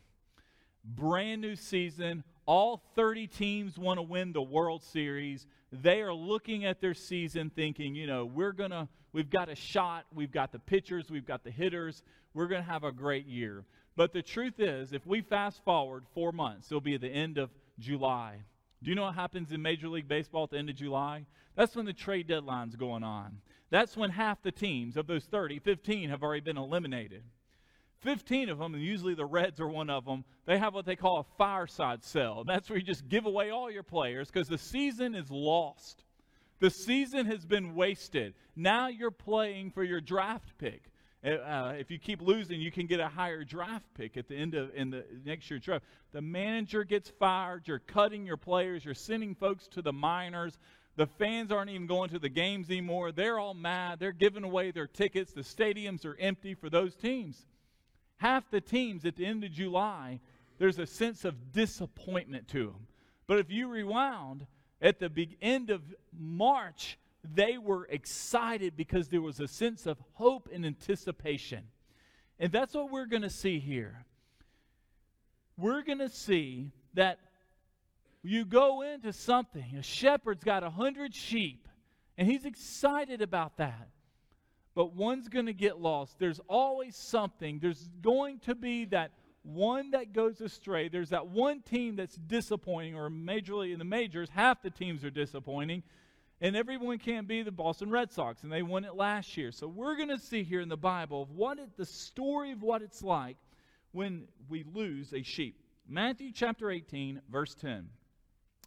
Brand 0.84 1.42
new 1.42 1.56
season. 1.56 2.24
All 2.46 2.84
30 2.96 3.28
teams 3.28 3.78
want 3.78 3.98
to 3.98 4.04
win 4.04 4.32
the 4.32 4.42
World 4.42 4.84
Series. 4.84 5.48
They 5.72 6.02
are 6.02 6.14
looking 6.14 6.64
at 6.64 6.80
their 6.80 6.94
season 6.94 7.50
thinking, 7.50 7.96
you 7.96 8.06
know, 8.08 8.26
we're 8.26 8.52
going 8.52 8.72
to 8.72 8.88
we've 9.12 9.30
got 9.30 9.50
a 9.50 9.56
shot, 9.56 10.06
we've 10.14 10.32
got 10.32 10.52
the 10.52 10.60
pitchers, 10.60 11.10
we've 11.10 11.26
got 11.26 11.44
the 11.44 11.52
hitters. 11.52 12.04
We're 12.34 12.48
going 12.48 12.64
to 12.64 12.70
have 12.70 12.84
a 12.84 12.92
great 12.92 13.26
year. 13.26 13.64
But 13.96 14.14
the 14.14 14.22
truth 14.22 14.60
is, 14.60 14.92
if 14.92 15.06
we 15.06 15.22
fast 15.22 15.64
forward 15.64 16.06
4 16.14 16.32
months, 16.32 16.68
it'll 16.68 16.82
be 16.82 16.98
the 16.98 17.08
end 17.08 17.38
of 17.38 17.50
July. 17.80 18.40
Do 18.84 18.90
you 18.90 18.96
know 18.96 19.04
what 19.04 19.16
happens 19.16 19.52
in 19.52 19.62
Major 19.62 19.88
League 19.88 20.08
Baseball 20.08 20.44
at 20.44 20.50
the 20.52 20.58
end 20.58 20.70
of 20.70 20.76
July? 20.76 21.26
That's 21.56 21.76
when 21.76 21.86
the 21.86 21.94
trade 21.94 22.28
deadline's 22.28 22.76
going 22.76 23.04
on. 23.04 23.40
That's 23.70 23.98
when 23.98 24.10
half 24.12 24.42
the 24.42 24.52
teams 24.52 24.98
of 24.98 25.08
those 25.08 25.26
30, 25.26 25.60
15 25.60 26.10
have 26.10 26.24
already 26.24 26.42
been 26.42 26.58
eliminated. 26.58 27.24
15 28.00 28.50
of 28.50 28.60
them, 28.60 28.76
and 28.76 28.84
usually 28.84 29.16
the 29.16 29.26
Reds 29.26 29.60
are 29.60 29.68
one 29.68 29.90
of 29.90 30.06
them, 30.06 30.24
they 30.46 30.60
have 30.60 30.74
what 30.74 30.86
they 30.86 30.96
call 30.96 31.20
a 31.20 31.38
fireside 31.38 32.04
sale. 32.04 32.44
That's 32.48 32.70
where 32.70 32.78
you 32.78 32.86
just 32.86 33.10
give 33.10 33.26
away 33.26 33.50
all 33.50 33.72
your 33.72 33.84
players 33.84 34.30
because 34.30 34.48
the 34.48 34.58
season 34.58 35.16
is 35.16 35.32
lost. 35.32 36.04
The 36.60 36.70
season 36.70 37.26
has 37.26 37.46
been 37.46 37.76
wasted. 37.76 38.36
Now 38.56 38.88
you're 38.88 39.12
playing 39.12 39.72
for 39.72 39.84
your 39.84 40.02
draft 40.02 40.58
pick. 40.58 40.84
Uh, 41.26 41.74
if 41.80 41.90
you 41.90 41.98
keep 41.98 42.22
losing, 42.22 42.62
you 42.62 42.72
can 42.72 42.86
get 42.86 43.00
a 43.00 43.08
higher 43.08 43.44
draft 43.44 43.86
pick 43.96 44.16
at 44.16 44.28
the 44.28 44.36
end 44.36 44.54
of 44.54 44.70
in 44.76 44.92
the 44.92 45.04
next 45.26 45.50
year's 45.50 45.64
draft. 45.64 45.84
The 46.12 46.22
manager 46.22 46.84
gets 46.84 47.10
fired. 47.10 47.68
You're 47.68 47.80
cutting 47.80 48.26
your 48.26 48.38
players. 48.38 48.86
You're 48.86 48.94
sending 48.94 49.34
folks 49.34 49.68
to 49.70 49.82
the 49.82 49.92
minors. 49.92 50.60
The 50.98 51.08
fans 51.08 51.52
aren't 51.52 51.72
even 51.72 51.88
going 51.88 52.12
to 52.12 52.20
the 52.20 52.30
games 52.30 52.70
anymore. 52.70 53.12
They're 53.12 53.40
all 53.40 53.56
mad. 53.56 54.00
They're 54.00 54.12
giving 54.12 54.44
away 54.44 54.70
their 54.72 54.88
tickets. 54.88 55.34
The 55.34 55.42
stadiums 55.42 56.06
are 56.06 56.16
empty 56.20 56.54
for 56.54 56.70
those 56.70 56.96
teams. 56.96 57.44
Half 58.18 58.50
the 58.52 58.62
teams 58.62 59.04
at 59.04 59.16
the 59.16 59.26
end 59.26 59.44
of 59.44 59.52
July, 59.52 60.22
there's 60.60 60.80
a 60.80 60.86
sense 60.86 61.26
of 61.26 61.52
disappointment 61.52 62.48
to 62.50 62.68
them. 62.68 62.88
But 63.28 63.40
if 63.40 63.50
you 63.50 63.68
rewound, 63.68 64.46
at 64.82 65.00
the 65.00 65.10
end 65.42 65.70
of 65.70 65.82
March, 66.18 66.98
they 67.34 67.58
were 67.58 67.86
excited 67.86 68.76
because 68.76 69.08
there 69.10 69.22
was 69.22 69.40
a 69.40 69.48
sense 69.48 69.86
of 69.86 69.98
hope 70.14 70.50
and 70.54 70.66
anticipation. 70.66 71.64
And 72.40 72.52
that's 72.52 72.74
what 72.74 72.92
we're 72.92 73.06
going 73.06 73.22
to 73.22 73.30
see 73.30 73.60
here. 73.60 74.06
We're 75.58 75.84
going 75.84 76.00
to 76.00 76.10
see 76.10 76.72
that 76.94 77.20
you 78.24 78.44
go 78.44 78.82
into 78.82 79.14
something, 79.14 79.76
a 79.78 79.84
shepherd's 79.84 80.44
got 80.44 80.64
a 80.64 80.70
hundred 80.70 81.14
sheep, 81.14 81.68
and 82.18 82.28
he's 82.28 82.46
excited 82.46 83.22
about 83.22 83.58
that. 83.58 83.90
But 84.74 84.94
one's 84.94 85.30
going 85.30 85.46
to 85.46 85.54
get 85.54 85.80
lost. 85.80 86.20
There's 86.20 86.42
always 86.50 86.96
something. 86.96 87.60
There's 87.60 87.88
going 88.02 88.40
to 88.40 88.56
be 88.56 88.86
that 88.86 89.12
one 89.44 89.92
that 89.92 90.12
goes 90.12 90.42
astray. 90.42 90.90
There's 90.90 91.10
that 91.10 91.28
one 91.28 91.62
team 91.62 91.96
that's 91.96 92.16
disappointing, 92.16 92.96
or 92.96 93.10
majorly 93.10 93.72
in 93.72 93.80
the 93.80 93.86
majors, 93.86 94.30
half 94.30 94.62
the 94.62 94.72
teams 94.72 95.06
are 95.06 95.12
disappointing. 95.12 95.84
And 96.42 96.56
everyone 96.56 96.98
can't 96.98 97.28
be 97.28 97.44
the 97.44 97.52
Boston 97.52 97.90
Red 97.90 98.12
Sox, 98.12 98.44
and 98.44 98.52
they 98.52 98.62
won 98.62 98.84
it 98.84 98.96
last 98.96 99.38
year. 99.38 99.52
So 99.52 99.68
we're 99.68 99.96
going 99.96 100.10
to 100.10 100.20
see 100.20 100.44
here 100.44 100.60
in 100.60 100.68
the 100.68 100.76
Bible 100.76 101.30
what 101.34 101.60
it, 101.60 101.78
the 101.78 101.86
story 101.86 102.52
of 102.52 102.62
what 102.62 102.82
it's 102.82 103.02
like 103.02 103.38
when 103.94 104.28
we 104.50 104.66
lose 104.74 105.14
a 105.14 105.24
sheep. 105.24 105.62
Matthew 105.88 106.32
chapter 106.34 106.70
18, 106.70 107.22
verse 107.32 107.56
10. 107.56 107.88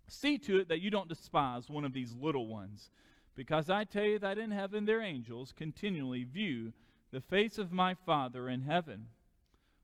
See 0.08 0.38
to 0.38 0.60
it 0.60 0.68
that 0.68 0.80
you 0.80 0.90
don't 0.90 1.08
despise 1.08 1.68
one 1.68 1.84
of 1.84 1.92
these 1.92 2.14
little 2.18 2.46
ones, 2.46 2.90
because 3.34 3.68
I 3.68 3.84
tell 3.84 4.04
you 4.04 4.18
that 4.20 4.38
in 4.38 4.50
heaven 4.50 4.86
their 4.86 5.02
angels 5.02 5.52
continually 5.54 6.24
view 6.24 6.72
the 7.12 7.20
face 7.20 7.58
of 7.58 7.72
my 7.72 7.94
Father 8.06 8.48
in 8.48 8.62
heaven. 8.62 9.08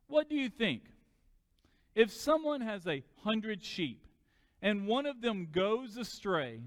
What 0.06 0.30
do 0.30 0.36
you 0.36 0.48
think? 0.48 0.82
If 1.94 2.12
someone 2.12 2.62
has 2.62 2.86
a 2.86 3.04
hundred 3.22 3.62
sheep 3.62 4.06
and 4.62 4.86
one 4.86 5.06
of 5.06 5.20
them 5.20 5.48
goes 5.52 5.96
astray, 5.96 6.60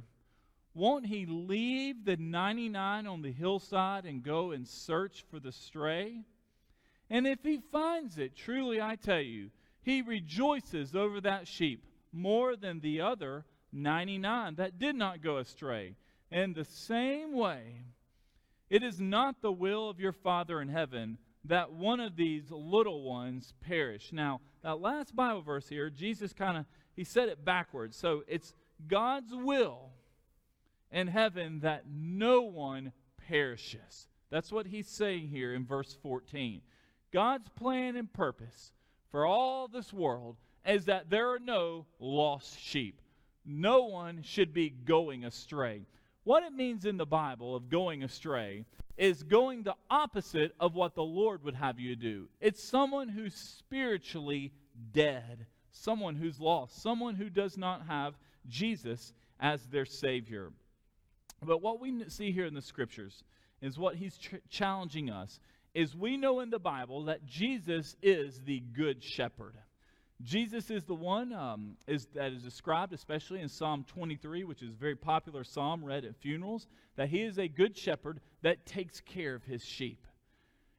won't 0.77 1.07
he 1.07 1.25
leave 1.25 2.05
the 2.05 2.17
99 2.17 3.07
on 3.07 3.21
the 3.23 3.31
hillside 3.31 4.05
and 4.05 4.21
go 4.21 4.51
and 4.51 4.67
search 4.67 5.25
for 5.31 5.39
the 5.39 5.51
stray? 5.51 6.21
And 7.09 7.25
if 7.25 7.43
he 7.43 7.59
finds 7.71 8.19
it, 8.19 8.35
truly 8.35 8.79
I 8.79 8.95
tell 8.95 9.19
you, 9.19 9.49
he 9.81 10.03
rejoices 10.03 10.95
over 10.95 11.19
that 11.21 11.47
sheep 11.47 11.83
more 12.11 12.55
than 12.55 12.79
the 12.79 13.01
other 13.01 13.45
99 13.73 14.55
that 14.55 14.77
did 14.77 14.95
not 14.95 15.23
go 15.23 15.37
astray. 15.37 15.95
In 16.31 16.53
the 16.53 16.65
same 16.65 17.33
way, 17.33 17.81
it 18.69 18.83
is 18.83 18.99
not 18.99 19.41
the 19.41 19.51
will 19.51 19.89
of 19.89 19.99
your 19.99 20.11
Father 20.11 20.61
in 20.61 20.69
heaven 20.69 21.17
that 21.45 21.71
one 21.71 21.99
of 21.99 22.15
these 22.15 22.51
little 22.51 23.01
ones 23.01 23.53
perish. 23.61 24.11
Now, 24.11 24.41
that 24.61 24.79
last 24.79 25.15
Bible 25.15 25.41
verse 25.41 25.67
here, 25.69 25.89
Jesus 25.89 26.33
kind 26.33 26.57
of 26.57 26.65
he 26.95 27.03
said 27.03 27.29
it 27.29 27.43
backwards. 27.43 27.95
So 27.95 28.23
it's 28.27 28.53
God's 28.87 29.33
will 29.33 29.91
in 30.91 31.07
heaven 31.07 31.59
that 31.61 31.83
no 31.89 32.41
one 32.41 32.91
perishes. 33.27 34.07
That's 34.29 34.51
what 34.51 34.67
he's 34.67 34.87
saying 34.87 35.29
here 35.29 35.53
in 35.53 35.65
verse 35.65 35.97
14. 36.01 36.61
God's 37.11 37.49
plan 37.49 37.95
and 37.95 38.11
purpose 38.11 38.71
for 39.09 39.25
all 39.25 39.67
this 39.67 39.93
world 39.93 40.37
is 40.65 40.85
that 40.85 41.09
there 41.09 41.29
are 41.31 41.39
no 41.39 41.85
lost 41.99 42.59
sheep. 42.59 43.01
No 43.45 43.85
one 43.85 44.21
should 44.23 44.53
be 44.53 44.69
going 44.69 45.23
astray. 45.23 45.85
What 46.25 46.43
it 46.43 46.51
means 46.51 46.83
in 46.83 46.97
the 46.97 47.05
Bible 47.05 47.55
of 47.55 47.69
going 47.69 48.03
astray 48.03 48.65
is 48.97 49.23
going 49.23 49.63
the 49.63 49.75
opposite 49.89 50.53
of 50.59 50.75
what 50.75 50.95
the 50.95 51.03
Lord 51.03 51.43
would 51.43 51.55
have 51.55 51.79
you 51.79 51.95
do. 51.95 52.27
It's 52.41 52.61
someone 52.61 53.07
who's 53.07 53.35
spiritually 53.35 54.51
dead, 54.91 55.45
someone 55.71 56.15
who's 56.15 56.39
lost, 56.39 56.81
someone 56.81 57.15
who 57.15 57.29
does 57.29 57.57
not 57.57 57.83
have 57.87 58.15
Jesus 58.49 59.13
as 59.39 59.65
their 59.67 59.85
Savior. 59.85 60.51
But 61.43 61.61
what 61.61 61.79
we 61.79 62.09
see 62.09 62.31
here 62.31 62.45
in 62.45 62.53
the 62.53 62.61
scriptures 62.61 63.23
is 63.61 63.77
what 63.77 63.95
he's 63.95 64.17
ch- 64.17 64.35
challenging 64.49 65.09
us 65.09 65.39
is 65.73 65.95
we 65.95 66.17
know 66.17 66.39
in 66.39 66.49
the 66.49 66.59
Bible 66.59 67.05
that 67.05 67.25
Jesus 67.25 67.95
is 68.01 68.41
the 68.41 68.59
good 68.59 69.03
shepherd. 69.03 69.55
Jesus 70.23 70.71
is 70.71 70.83
the 70.83 70.95
one 70.95 71.31
um, 71.31 71.77
is, 71.85 72.07
that 72.15 72.31
is 72.31 72.41
described, 72.41 72.91
especially 72.93 73.41
in 73.41 73.49
Psalm 73.49 73.85
23, 73.87 74.43
which 74.43 74.63
is 74.63 74.73
a 74.73 74.77
very 74.77 74.95
popular 74.95 75.43
psalm 75.43 75.85
read 75.85 76.05
at 76.05 76.15
funerals, 76.15 76.65
that 76.95 77.09
he 77.09 77.21
is 77.21 77.37
a 77.37 77.47
good 77.47 77.77
shepherd 77.77 78.19
that 78.41 78.65
takes 78.65 78.99
care 79.01 79.35
of 79.35 79.43
his 79.43 79.63
sheep. 79.63 80.07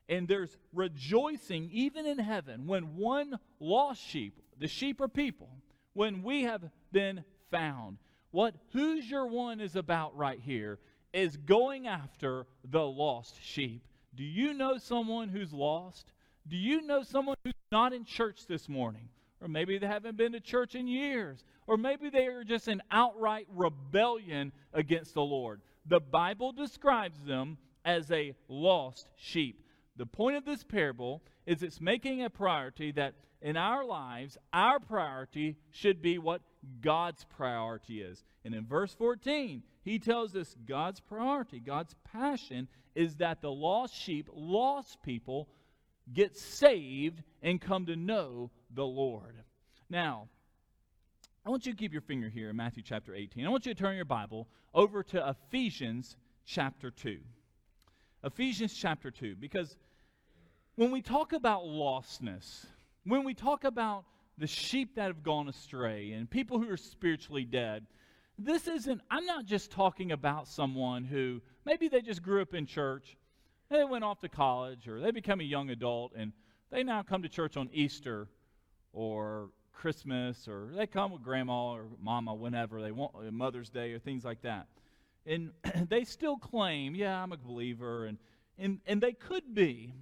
And 0.09 0.27
there's 0.27 0.57
rejoicing 0.73 1.71
even 1.73 2.07
in 2.07 2.19
heaven 2.19 2.67
when 2.67 2.97
one 2.97 3.39
lost 3.61 4.03
sheep, 4.03 4.41
the 4.59 4.67
sheep 4.67 5.01
are 5.01 5.09
people, 5.09 5.51
when 5.93 6.23
we 6.25 6.43
have 6.43 6.65
been 6.91 7.23
found. 7.51 7.99
What 8.31 8.55
Who's 8.73 9.11
Your 9.11 9.27
One 9.27 9.61
is 9.61 9.77
about 9.77 10.17
right 10.17 10.41
here 10.41 10.79
is 11.13 11.37
going 11.37 11.87
after 11.87 12.47
the 12.65 12.85
lost 12.85 13.43
sheep. 13.43 13.83
Do 14.15 14.23
you 14.23 14.53
know 14.53 14.77
someone 14.79 15.29
who's 15.29 15.53
lost? 15.53 16.13
Do 16.47 16.57
you 16.57 16.83
know 16.83 17.03
someone 17.03 17.37
who's 17.45 17.55
not 17.73 17.93
in 17.93 18.05
church 18.05 18.47
this 18.47 18.69
morning? 18.69 19.09
Or 19.41 19.49
maybe 19.49 19.79
they 19.79 19.87
haven't 19.87 20.17
been 20.17 20.33
to 20.33 20.41
church 20.41 20.75
in 20.75 20.87
years. 20.87 21.43
Or 21.67 21.77
maybe 21.77 22.11
they 22.11 22.27
are 22.27 22.45
just 22.45 22.69
in 22.69 22.83
outright 22.91 23.47
rebellion 23.55 24.53
against 24.73 25.15
the 25.15 25.23
Lord. 25.23 25.61
The 25.87 26.01
Bible 26.01 26.53
describes 26.53 27.19
them 27.21 27.57
as 27.85 28.11
a 28.11 28.35
lost 28.49 29.09
sheep. 29.17 29.65
The 29.97 30.07
point 30.07 30.37
of 30.37 30.45
this 30.45 30.65
parable 30.65 31.23
is 31.47 31.63
it's 31.63 31.81
making 31.81 32.23
a 32.23 32.31
priority 32.31 32.93
that 32.93 33.15
in 33.41 33.57
our 33.57 33.85
lives, 33.85 34.37
our 34.53 34.81
priority 34.81 35.57
should 35.71 36.03
be 36.03 36.19
what 36.19 36.43
God's 36.81 37.25
priority 37.25 38.03
is. 38.03 38.23
And 38.45 38.55
in 38.55 38.67
verse 38.67 38.95
14, 38.95 39.63
he 39.83 39.99
tells 39.99 40.35
us 40.35 40.57
God's 40.67 41.01
priority, 41.01 41.61
God's 41.61 41.95
passion 42.13 42.69
is 42.95 43.17
that 43.17 43.41
the 43.41 43.51
lost 43.51 43.95
sheep, 43.95 44.29
lost 44.33 45.03
people, 45.03 45.49
get 46.13 46.37
saved 46.37 47.23
and 47.43 47.61
come 47.61 47.87
to 47.87 47.97
know 47.97 48.51
the 48.75 48.85
Lord. 48.85 49.37
Now, 49.89 50.29
I 51.47 51.51
want 51.51 51.65
you 51.65 51.73
to 51.73 51.79
keep 51.79 51.93
your 51.93 52.03
finger 52.03 52.29
here 52.29 52.51
in 52.51 52.57
Matthew 52.57 52.83
chapter 52.83 53.15
18. 53.15 53.47
I 53.47 53.49
want 53.49 53.67
you 53.67 53.75
to 53.75 53.81
turn 53.81 53.97
your 53.97 54.05
Bible 54.05 54.49
over 54.75 55.03
to 55.05 55.29
Ephesians 55.29 56.17
chapter 56.45 56.91
2. 56.91 57.19
Ephesians 58.25 58.75
chapter 58.75 59.11
2, 59.11 59.37
because 59.37 59.77
when 60.75 60.91
we 60.91 61.01
talk 61.01 61.33
about 61.33 61.63
lostness, 61.63 62.67
when 63.05 63.25
we 63.25 63.33
talk 63.33 63.65
about 63.65 64.05
the 64.39 64.47
sheep 64.47 64.95
that 64.95 65.07
have 65.07 65.23
gone 65.23 65.49
astray 65.49 66.13
and 66.13 66.31
people 66.31 66.59
who 66.59 66.71
are 66.71 66.77
spiritually 66.77 67.45
dead, 67.45 67.87
this 68.39 68.69
isn't, 68.69 69.01
I'm 69.11 69.27
not 69.27 69.47
just 69.47 69.71
talking 69.71 70.13
about 70.13 70.47
someone 70.47 71.05
who 71.05 71.43
maybe 71.65 71.89
they 71.89 72.01
just 72.01 72.23
grew 72.23 72.41
up 72.41 72.55
in 72.55 72.67
church, 72.67 73.17
they 73.69 73.85
went 73.85 74.05
off 74.05 74.21
to 74.21 74.29
college, 74.29 74.89
or 74.89 75.01
they 75.01 75.11
become 75.11 75.41
a 75.41 75.45
young 75.45 75.71
adult, 75.71 76.13
and 76.17 76.33
they 76.71 76.83
now 76.85 77.03
come 77.03 77.23
to 77.23 77.29
church 77.29 77.57
on 77.57 77.69
Easter 77.73 78.29
or 78.93 79.51
Christmas, 79.73 80.49
or 80.49 80.71
they 80.75 80.87
come 80.87 81.13
with 81.13 81.23
grandma 81.23 81.73
or 81.73 81.87
mama 82.01 82.35
whenever 82.35 82.81
they 82.81 82.93
want, 82.93 83.13
uh, 83.15 83.31
Mother's 83.31 83.71
Day 83.71 83.93
or 83.93 83.99
things 83.99 84.25
like 84.25 84.43
that. 84.43 84.67
And 85.27 85.51
they 85.89 86.05
still 86.05 86.37
claim, 86.37 86.95
yeah, 86.95 87.23
I'm 87.23 87.33
a 87.33 87.37
believer, 87.37 88.07
and, 88.07 88.19
and, 88.59 88.81
and 88.87 89.01
they 89.01 89.13
could 89.13 89.55
be. 89.55 89.93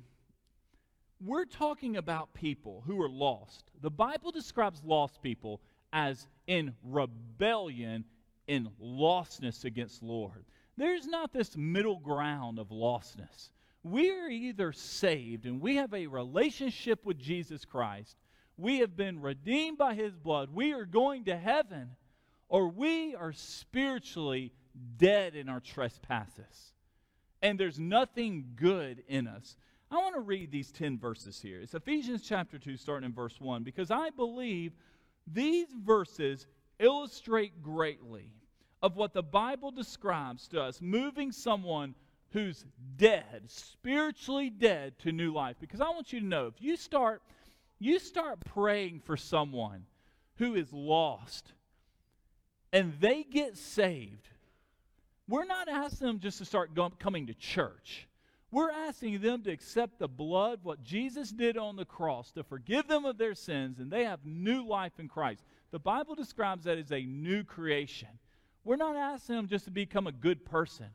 We're 1.20 1.46
talking 1.46 1.96
about 1.96 2.34
people 2.34 2.82
who 2.86 3.00
are 3.00 3.08
lost. 3.08 3.70
The 3.80 3.90
Bible 3.90 4.30
describes 4.30 4.82
lost 4.84 5.22
people 5.22 5.60
as 5.92 6.26
in 6.46 6.74
rebellion 6.82 8.04
in 8.46 8.68
lostness 8.80 9.64
against 9.64 10.02
Lord. 10.02 10.44
There's 10.76 11.06
not 11.06 11.32
this 11.32 11.56
middle 11.56 11.98
ground 11.98 12.58
of 12.58 12.68
lostness. 12.68 13.50
We 13.82 14.10
are 14.10 14.28
either 14.28 14.72
saved 14.72 15.46
and 15.46 15.60
we 15.60 15.76
have 15.76 15.94
a 15.94 16.06
relationship 16.06 17.04
with 17.04 17.18
Jesus 17.18 17.64
Christ, 17.64 18.16
we 18.58 18.78
have 18.78 18.96
been 18.96 19.20
redeemed 19.20 19.78
by 19.78 19.94
his 19.94 20.16
blood, 20.16 20.50
we 20.52 20.72
are 20.72 20.84
going 20.84 21.24
to 21.24 21.36
heaven, 21.36 21.90
or 22.48 22.68
we 22.68 23.14
are 23.14 23.32
spiritually 23.32 24.52
dead 24.96 25.34
in 25.34 25.48
our 25.48 25.60
trespasses. 25.60 26.72
And 27.42 27.60
there's 27.60 27.78
nothing 27.78 28.52
good 28.56 29.02
in 29.08 29.26
us. 29.26 29.56
I 29.90 29.96
want 29.96 30.14
to 30.16 30.20
read 30.20 30.50
these 30.50 30.72
10 30.72 30.98
verses 30.98 31.40
here. 31.40 31.60
It's 31.60 31.74
Ephesians 31.74 32.22
chapter 32.22 32.58
2, 32.58 32.76
starting 32.76 33.06
in 33.06 33.14
verse 33.14 33.40
1, 33.40 33.62
because 33.62 33.90
I 33.90 34.10
believe 34.10 34.72
these 35.26 35.68
verses 35.84 36.46
illustrate 36.78 37.62
greatly 37.62 38.30
of 38.82 38.96
what 38.96 39.12
the 39.12 39.22
Bible 39.22 39.70
describes 39.70 40.48
to 40.48 40.60
us 40.60 40.80
moving 40.80 41.30
someone 41.30 41.94
who's 42.30 42.64
dead, 42.96 43.42
spiritually 43.46 44.50
dead 44.50 44.98
to 45.00 45.12
new 45.12 45.32
life. 45.32 45.56
Because 45.60 45.80
I 45.80 45.88
want 45.90 46.12
you 46.12 46.20
to 46.20 46.26
know 46.26 46.46
if 46.46 46.60
you 46.60 46.76
start 46.76 47.22
you 47.78 47.98
start 47.98 48.40
praying 48.40 49.00
for 49.04 49.16
someone 49.16 49.84
who 50.36 50.54
is 50.54 50.72
lost 50.72 51.52
and 52.72 52.94
they 53.00 53.22
get 53.22 53.56
saved, 53.56 54.28
we're 55.28 55.44
not 55.44 55.68
asking 55.68 56.06
them 56.06 56.20
just 56.20 56.38
to 56.38 56.44
start 56.44 56.70
coming 56.98 57.26
to 57.26 57.34
church. 57.34 58.08
We're 58.56 58.70
asking 58.70 59.20
them 59.20 59.42
to 59.42 59.50
accept 59.50 59.98
the 59.98 60.08
blood, 60.08 60.60
what 60.62 60.82
Jesus 60.82 61.30
did 61.30 61.58
on 61.58 61.76
the 61.76 61.84
cross, 61.84 62.32
to 62.32 62.42
forgive 62.42 62.88
them 62.88 63.04
of 63.04 63.18
their 63.18 63.34
sins, 63.34 63.80
and 63.80 63.90
they 63.90 64.04
have 64.04 64.24
new 64.24 64.66
life 64.66 64.94
in 64.98 65.08
Christ. 65.08 65.44
The 65.72 65.78
Bible 65.78 66.14
describes 66.14 66.64
that 66.64 66.78
as 66.78 66.90
a 66.90 67.04
new 67.04 67.44
creation. 67.44 68.08
We're 68.64 68.76
not 68.76 68.96
asking 68.96 69.36
them 69.36 69.46
just 69.46 69.66
to 69.66 69.70
become 69.70 70.06
a 70.06 70.12
good 70.12 70.46
person. 70.46 70.86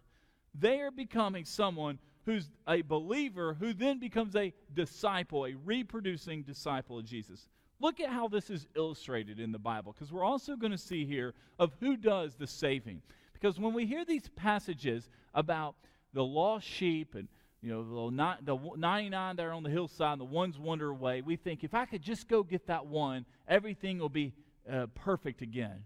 They 0.55 0.81
are 0.81 0.89
becoming 0.89 1.45
someone 1.45 1.99
who's 2.25 2.49
a 2.67 2.81
believer 2.81 3.53
who 3.53 3.73
then 3.73 3.99
becomes 3.99 4.35
a 4.35 4.55
disciple, 4.73 5.45
a 5.45 5.53
reproducing 5.63 6.41
disciple 6.41 6.97
of 6.97 7.05
Jesus. 7.05 7.47
Look 7.79 7.99
at 7.99 8.09
how 8.09 8.27
this 8.27 8.49
is 8.49 8.65
illustrated 8.75 9.39
in 9.39 9.51
the 9.51 9.59
Bible, 9.59 9.93
because 9.93 10.11
we're 10.11 10.25
also 10.25 10.55
going 10.55 10.71
to 10.71 10.79
see 10.79 11.05
here 11.05 11.35
of 11.59 11.73
who 11.79 11.95
does 11.95 12.33
the 12.33 12.47
saving. 12.47 13.03
Because 13.33 13.59
when 13.59 13.75
we 13.75 13.85
hear 13.85 14.03
these 14.03 14.29
passages 14.29 15.11
about 15.35 15.75
the 16.13 16.23
lost 16.23 16.67
sheep 16.67 17.13
and 17.13 17.27
you 17.61 17.71
know, 17.71 18.09
the, 18.09 18.37
the 18.43 18.77
99 18.77 19.35
there 19.35 19.53
on 19.53 19.63
the 19.63 19.69
hillside 19.69 20.13
and 20.13 20.21
the 20.21 20.25
ones 20.25 20.57
wander 20.57 20.89
away, 20.89 21.21
we 21.21 21.35
think 21.35 21.63
if 21.63 21.73
I 21.73 21.85
could 21.85 22.01
just 22.01 22.27
go 22.27 22.41
get 22.41 22.67
that 22.67 22.87
one, 22.87 23.25
everything 23.47 23.99
will 23.99 24.09
be 24.09 24.33
uh, 24.71 24.87
perfect 24.95 25.41
again. 25.41 25.83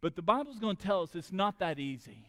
But 0.00 0.16
the 0.16 0.22
Bible's 0.22 0.58
going 0.58 0.76
to 0.76 0.82
tell 0.82 1.02
us 1.02 1.14
it's 1.14 1.32
not 1.32 1.60
that 1.60 1.78
easy. 1.78 2.26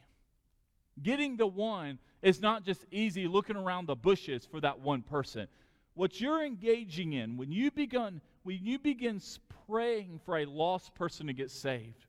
Getting 1.01 1.37
the 1.37 1.47
one 1.47 1.99
is 2.21 2.41
not 2.41 2.63
just 2.63 2.85
easy 2.91 3.27
looking 3.27 3.55
around 3.55 3.87
the 3.87 3.95
bushes 3.95 4.45
for 4.45 4.59
that 4.61 4.79
one 4.79 5.01
person. 5.01 5.47
What 5.93 6.21
you're 6.21 6.43
engaging 6.43 7.13
in 7.13 7.37
when 7.37 7.51
you 7.51 7.71
begin 7.71 8.21
when 8.43 8.59
you 8.61 8.79
begin 8.79 9.19
praying 9.67 10.21
for 10.23 10.37
a 10.37 10.45
lost 10.45 10.93
person 10.95 11.27
to 11.27 11.33
get 11.33 11.51
saved, 11.51 12.05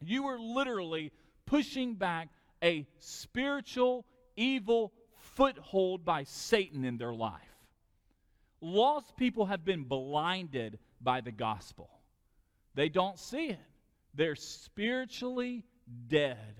you 0.00 0.26
are 0.26 0.38
literally 0.38 1.12
pushing 1.46 1.94
back 1.94 2.28
a 2.62 2.86
spiritual 2.98 4.04
evil 4.36 4.92
foothold 5.34 6.04
by 6.04 6.24
Satan 6.24 6.84
in 6.84 6.98
their 6.98 7.14
life. 7.14 7.40
Lost 8.60 9.16
people 9.16 9.46
have 9.46 9.64
been 9.64 9.84
blinded 9.84 10.78
by 11.00 11.20
the 11.20 11.32
gospel, 11.32 11.90
they 12.74 12.88
don't 12.88 13.18
see 13.18 13.48
it. 13.48 13.58
They're 14.14 14.36
spiritually 14.36 15.64
dead. 16.08 16.54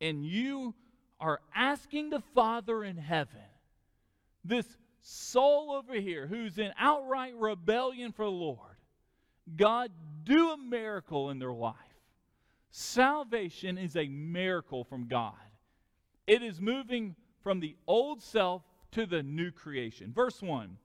And 0.00 0.24
you 0.24 0.74
are 1.18 1.40
asking 1.54 2.10
the 2.10 2.20
Father 2.34 2.84
in 2.84 2.98
heaven, 2.98 3.40
this 4.44 4.66
soul 5.00 5.72
over 5.72 5.94
here 5.94 6.26
who's 6.26 6.58
in 6.58 6.72
outright 6.78 7.34
rebellion 7.36 8.12
for 8.12 8.26
the 8.26 8.30
Lord, 8.30 8.76
God, 9.56 9.90
do 10.24 10.50
a 10.50 10.58
miracle 10.58 11.30
in 11.30 11.38
their 11.38 11.52
life. 11.52 11.74
Salvation 12.70 13.78
is 13.78 13.96
a 13.96 14.08
miracle 14.08 14.84
from 14.84 15.06
God. 15.08 15.32
It 16.26 16.42
is 16.42 16.60
moving 16.60 17.14
from 17.42 17.60
the 17.60 17.76
old 17.86 18.22
self 18.22 18.62
to 18.92 19.06
the 19.06 19.22
new 19.22 19.50
creation. 19.50 20.12
Verse 20.12 20.42
1 20.42 20.76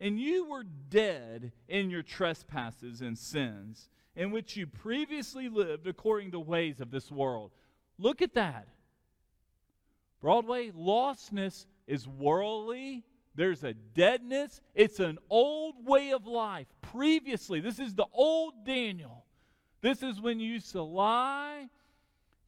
And 0.00 0.18
you 0.18 0.46
were 0.48 0.64
dead 0.64 1.52
in 1.68 1.90
your 1.90 2.02
trespasses 2.02 3.00
and 3.00 3.16
sins, 3.16 3.88
in 4.14 4.30
which 4.30 4.56
you 4.56 4.66
previously 4.66 5.48
lived 5.48 5.86
according 5.86 6.28
to 6.28 6.38
the 6.38 6.40
ways 6.40 6.80
of 6.80 6.90
this 6.90 7.10
world. 7.10 7.52
Look 7.98 8.20
at 8.20 8.34
that. 8.34 8.68
Broadway, 10.20 10.70
lostness 10.70 11.66
is 11.86 12.08
worldly. 12.08 13.04
There's 13.34 13.64
a 13.64 13.74
deadness. 13.74 14.60
It's 14.74 14.98
an 14.98 15.18
old 15.28 15.86
way 15.86 16.12
of 16.12 16.26
life. 16.26 16.66
Previously, 16.80 17.60
this 17.60 17.78
is 17.78 17.94
the 17.94 18.06
old 18.12 18.64
Daniel. 18.64 19.24
This 19.82 20.02
is 20.02 20.20
when 20.20 20.40
you 20.40 20.52
used 20.52 20.72
to 20.72 20.82
lie 20.82 21.68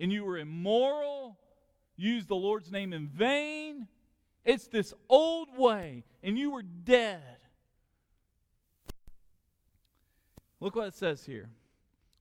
and 0.01 0.13
you 0.13 0.25
were 0.25 0.39
immoral 0.39 1.39
use 1.99 2.25
the 2.25 2.37
Lord's 2.37 2.73
name 2.73 2.95
in 2.95 3.09
vain. 3.09 3.87
It's 4.45 4.69
this 4.69 4.95
old 5.11 5.49
way, 5.59 6.05
and 6.23 6.39
you 6.39 6.51
were 6.51 6.63
dead. 6.63 7.21
Look 10.61 10.75
what 10.75 10.89
it 10.89 10.95
says 10.95 11.25
here. 11.25 11.51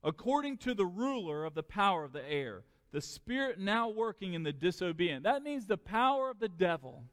According 0.04 0.58
to 0.58 0.74
the 0.74 0.84
ruler 0.84 1.44
of 1.44 1.54
the 1.54 1.62
power 1.62 2.04
of 2.04 2.12
the 2.12 2.30
air, 2.30 2.64
the 2.92 3.00
spirit 3.00 3.58
now 3.58 3.88
working 3.88 4.34
in 4.34 4.42
the 4.42 4.52
disobedient. 4.52 5.24
That 5.24 5.42
means 5.42 5.66
the 5.66 5.76
power 5.76 6.30
of 6.30 6.38
the 6.38 6.48
devil 6.48 7.04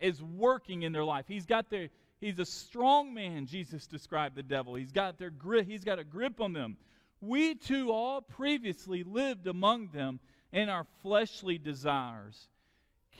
is 0.00 0.22
working 0.22 0.82
in 0.82 0.92
their 0.92 1.04
life. 1.04 1.26
He's 1.28 1.46
got 1.46 1.70
their 1.70 1.88
he's 2.20 2.38
a 2.38 2.44
strong 2.44 3.14
man, 3.14 3.46
Jesus 3.46 3.86
described 3.86 4.36
the 4.36 4.42
devil. 4.42 4.74
He's 4.74 4.92
got 4.92 5.18
their 5.18 5.30
grip, 5.30 5.66
he's 5.66 5.84
got 5.84 5.98
a 5.98 6.04
grip 6.04 6.40
on 6.40 6.52
them. 6.52 6.76
We 7.20 7.54
too 7.54 7.92
all 7.92 8.20
previously 8.20 9.02
lived 9.04 9.46
among 9.46 9.88
them 9.88 10.20
and 10.56 10.70
our 10.70 10.86
fleshly 11.02 11.58
desires, 11.58 12.48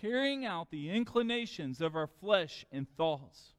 carrying 0.01 0.47
out 0.47 0.71
the 0.71 0.91
inclinations 0.91 1.83
of 1.83 1.95
our 1.95 2.07
flesh 2.07 2.65
and 2.73 2.87
thoughts. 2.97 3.53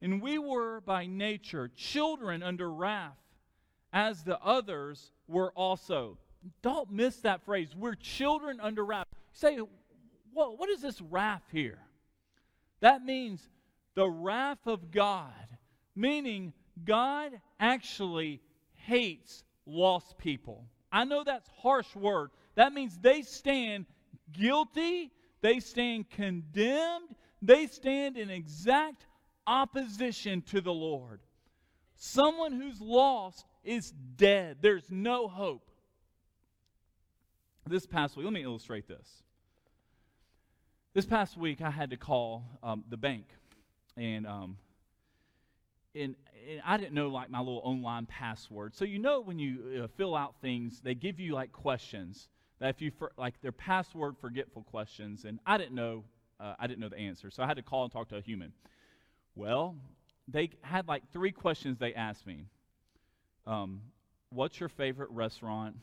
And 0.00 0.22
we 0.22 0.38
were 0.38 0.80
by 0.82 1.06
nature 1.06 1.68
children 1.74 2.44
under 2.44 2.70
wrath, 2.70 3.18
as 3.92 4.22
the 4.22 4.40
others 4.40 5.10
were 5.26 5.50
also. 5.56 6.16
Don't 6.62 6.92
miss 6.92 7.16
that 7.22 7.44
phrase. 7.44 7.74
We're 7.76 7.96
children 7.96 8.60
under 8.60 8.84
wrath. 8.84 9.08
Say, 9.32 9.58
what, 10.32 10.56
what 10.56 10.70
is 10.70 10.80
this 10.80 11.00
wrath 11.00 11.42
here? 11.50 11.80
That 12.78 13.02
means 13.02 13.40
the 13.96 14.08
wrath 14.08 14.64
of 14.64 14.92
God, 14.92 15.32
meaning 15.96 16.52
God 16.84 17.32
actually 17.58 18.40
hates 18.74 19.42
lost 19.66 20.18
people. 20.18 20.66
I 20.92 21.02
know 21.02 21.24
that's 21.24 21.48
harsh 21.58 21.92
word. 21.96 22.30
That 22.56 22.72
means 22.72 22.98
they 22.98 23.22
stand 23.22 23.86
guilty, 24.32 25.12
they 25.42 25.60
stand 25.60 26.10
condemned, 26.10 27.14
they 27.40 27.66
stand 27.66 28.16
in 28.16 28.30
exact 28.30 29.06
opposition 29.46 30.42
to 30.42 30.60
the 30.60 30.72
Lord. 30.72 31.20
Someone 31.96 32.52
who's 32.52 32.80
lost 32.80 33.46
is 33.62 33.90
dead. 33.90 34.58
There's 34.60 34.90
no 34.90 35.28
hope. 35.28 35.70
This 37.68 37.86
past 37.86 38.16
week, 38.16 38.24
let 38.24 38.32
me 38.32 38.42
illustrate 38.42 38.88
this. 38.88 39.22
This 40.94 41.04
past 41.04 41.36
week, 41.36 41.60
I 41.60 41.70
had 41.70 41.90
to 41.90 41.96
call 41.96 42.44
um, 42.62 42.84
the 42.88 42.96
bank, 42.96 43.26
and 43.96 44.26
um, 44.26 44.56
and, 45.94 46.14
and, 46.48 46.62
I 46.64 46.76
didn't 46.76 46.94
know 46.94 47.08
like 47.08 47.28
my 47.28 47.38
little 47.40 47.60
online 47.64 48.06
password. 48.06 48.74
So 48.74 48.84
you 48.84 48.98
know 48.98 49.20
when 49.20 49.38
you 49.38 49.82
uh, 49.82 49.88
fill 49.96 50.14
out 50.14 50.36
things, 50.40 50.80
they 50.80 50.94
give 50.94 51.18
you 51.18 51.34
like 51.34 51.52
questions 51.52 52.28
that 52.60 52.70
if 52.70 52.80
you 52.80 52.90
for, 52.90 53.12
like 53.16 53.34
they're 53.42 53.52
password 53.52 54.16
forgetful 54.18 54.62
questions, 54.62 55.24
and 55.24 55.38
I 55.46 55.58
didn't 55.58 55.74
know 55.74 56.04
uh, 56.40 56.54
I 56.58 56.66
didn't 56.66 56.80
know 56.80 56.88
the 56.88 56.98
answer, 56.98 57.30
so 57.30 57.42
I 57.42 57.46
had 57.46 57.56
to 57.56 57.62
call 57.62 57.84
and 57.84 57.92
talk 57.92 58.08
to 58.08 58.16
a 58.16 58.20
human. 58.20 58.52
Well, 59.34 59.76
they 60.28 60.50
had 60.62 60.88
like 60.88 61.02
three 61.12 61.32
questions 61.32 61.78
they 61.78 61.94
asked 61.94 62.26
me. 62.26 62.46
Um, 63.46 63.82
what's 64.30 64.58
your 64.58 64.68
favorite 64.68 65.10
restaurant? 65.10 65.76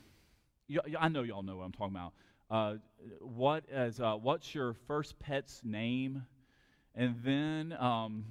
I 1.00 1.10
know 1.10 1.24
y'all 1.24 1.44
know 1.44 1.58
what 1.58 1.66
I'm 1.66 1.72
talking 1.72 1.96
about. 1.96 2.14
Uh, 2.50 2.76
what 3.20 3.64
is 3.72 4.00
uh, 4.00 4.16
what's 4.16 4.54
your 4.54 4.74
first 4.88 5.20
pet's 5.20 5.62
name? 5.64 6.24
And 6.96 7.16
then 7.24 7.76
um, 7.80 8.26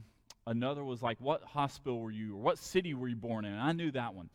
another 0.47 0.85
was 0.85 1.03
like, 1.03 1.19
what 1.21 1.43
hospital 1.43 2.01
were 2.01 2.11
you, 2.11 2.37
or 2.37 2.41
what 2.41 2.59
city 2.59 2.95
were 2.95 3.09
you 3.09 3.17
born 3.17 3.45
in? 3.45 3.55
I 3.55 3.73
knew 3.73 3.91
that 3.93 4.15
one. 4.15 4.29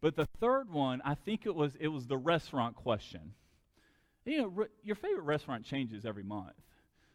But 0.00 0.16
the 0.16 0.26
third 0.26 0.70
one, 0.70 1.00
I 1.04 1.14
think 1.14 1.46
it 1.46 1.54
was 1.54 1.74
it 1.78 1.88
was 1.88 2.06
the 2.06 2.18
restaurant 2.18 2.76
question. 2.76 3.34
You 4.24 4.42
know, 4.42 4.46
re- 4.48 4.66
your 4.82 4.96
favorite 4.96 5.24
restaurant 5.24 5.64
changes 5.64 6.04
every 6.04 6.22
month. 6.22 6.54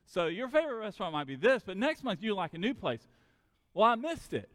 So 0.06 0.28
your 0.28 0.48
favorite 0.48 0.78
restaurant 0.78 1.14
might 1.14 1.28
be 1.28 1.36
this, 1.36 1.64
but 1.66 1.78
next 1.78 2.04
month 2.04 2.24
you 2.24 2.34
like 2.34 2.54
a 2.54 2.58
new 2.58 2.74
place. 2.74 3.06
Well, 3.74 3.90
I 3.90 3.96
missed 3.96 4.34
it. 4.34 4.50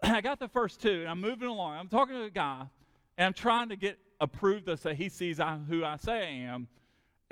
I 0.02 0.20
got 0.20 0.38
the 0.38 0.48
first 0.48 0.80
two, 0.80 1.00
and 1.00 1.08
I'm 1.08 1.20
moving 1.20 1.48
along. 1.48 1.76
I'm 1.76 1.88
talking 1.88 2.14
to 2.14 2.24
a 2.24 2.30
guy, 2.30 2.64
and 3.16 3.26
I'm 3.26 3.32
trying 3.32 3.68
to 3.70 3.76
get 3.76 3.98
approved 4.20 4.68
say 4.78 4.94
he 4.94 5.08
sees 5.08 5.40
I, 5.40 5.56
who 5.68 5.84
I 5.84 5.96
say 5.96 6.12
I 6.12 6.52
am, 6.52 6.68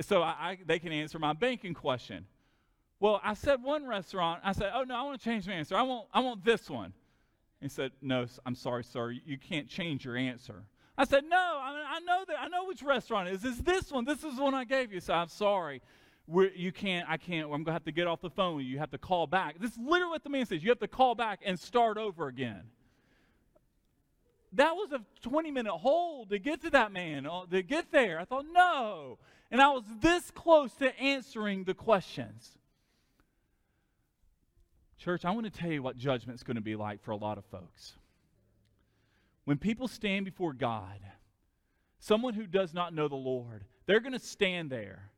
so 0.01 0.23
I, 0.23 0.29
I, 0.29 0.59
they 0.65 0.79
can 0.79 0.93
answer 0.93 1.19
my 1.19 1.33
banking 1.33 1.75
question. 1.75 2.27
Well, 3.01 3.21
I 3.23 3.35
said 3.35 3.63
one 3.63 3.87
restaurant. 3.87 4.41
I 4.45 4.53
said, 4.53 4.73
"Oh 4.75 4.83
no, 4.83 4.95
I 4.97 5.03
want 5.03 5.21
to 5.21 5.25
change 5.25 5.47
my 5.47 5.55
answer. 5.55 5.77
I 5.77 5.83
want, 5.83 6.07
I 6.13 6.21
want 6.21 6.45
this 6.45 6.71
one." 6.71 6.93
He 7.61 7.69
said, 7.69 7.93
"No, 8.01 8.27
I'm 8.45 8.55
sorry, 8.55 8.85
sir. 8.85 9.11
You 9.11 9.39
can't 9.39 9.69
change 9.69 10.05
your 10.05 10.17
answer." 10.17 10.65
I 10.99 11.05
said, 11.05 11.25
"No, 11.29 11.37
I, 11.37 11.97
I 11.97 12.01
know 12.01 12.25
that. 12.29 12.37
I 12.41 12.49
know 12.49 12.65
which 12.67 12.83
restaurant 12.83 13.29
it 13.29 13.35
is. 13.35 13.45
It's 13.45 13.59
this 13.59 13.91
one. 13.91 14.05
This 14.05 14.25
is 14.25 14.37
the 14.37 14.43
one 14.43 14.55
I 14.55 14.65
gave 14.65 14.93
you." 14.93 15.01
So 15.01 15.15
I'm 15.15 15.29
sorry. 15.29 15.83
We're, 16.27 16.51
you 16.53 16.73
can't. 16.73 17.09
I 17.09 17.17
can't. 17.17 17.53
I'm 17.53 17.63
gonna 17.63 17.73
have 17.73 17.85
to 17.85 17.93
get 17.93 18.07
off 18.07 18.21
the 18.21 18.31
phone. 18.31 18.65
You 18.65 18.79
have 18.79 18.91
to 18.91 18.99
call 18.99 19.27
back. 19.27 19.59
This 19.61 19.73
is 19.73 19.79
literally 19.79 20.11
what 20.11 20.25
the 20.25 20.31
man 20.31 20.47
says. 20.47 20.63
You 20.63 20.71
have 20.71 20.81
to 20.81 20.89
call 20.89 21.15
back 21.15 21.41
and 21.45 21.59
start 21.59 21.99
over 21.99 22.29
again 22.29 22.63
that 24.57 24.75
was 24.75 24.93
a 24.93 25.01
20 25.23 25.51
minute 25.51 25.73
hold 25.73 26.31
to 26.31 26.39
get 26.39 26.63
to 26.63 26.71
that 26.71 26.93
man, 26.93 27.27
uh, 27.27 27.45
to 27.51 27.63
get 27.63 27.93
there. 27.93 28.19
I 28.19 28.25
thought, 28.25 28.47
no. 28.51 29.19
And 29.51 29.61
I 29.61 29.69
was 29.69 29.85
this 30.01 30.31
close 30.31 30.73
to 30.75 30.99
answering 30.99 31.65
the 31.65 31.75
questions. 31.75 32.59
Church, 34.99 35.25
I 35.25 35.31
want 35.31 35.45
to 35.45 35.53
tell 35.53 35.71
you 35.71 35.83
what 35.83 35.97
judgment's 35.97 36.43
going 36.43 36.57
to 36.57 36.63
be 36.63 36.75
like 36.75 37.03
for 37.03 37.11
a 37.11 37.17
lot 37.17 37.39
of 37.39 37.45
folks. 37.47 37.95
When 39.47 39.57
people 39.57 39.89
stand 39.89 40.25
before 40.25 40.53
God, 40.53 41.01
someone 42.01 42.35
who 42.35 42.47
does 42.47 42.75
not 42.75 42.93
know 42.93 43.09
the 43.09 43.15
Lord, 43.15 43.65
they're 43.87 44.01
going 44.01 44.13
to 44.13 44.19
stand 44.19 44.71
there 44.71 45.11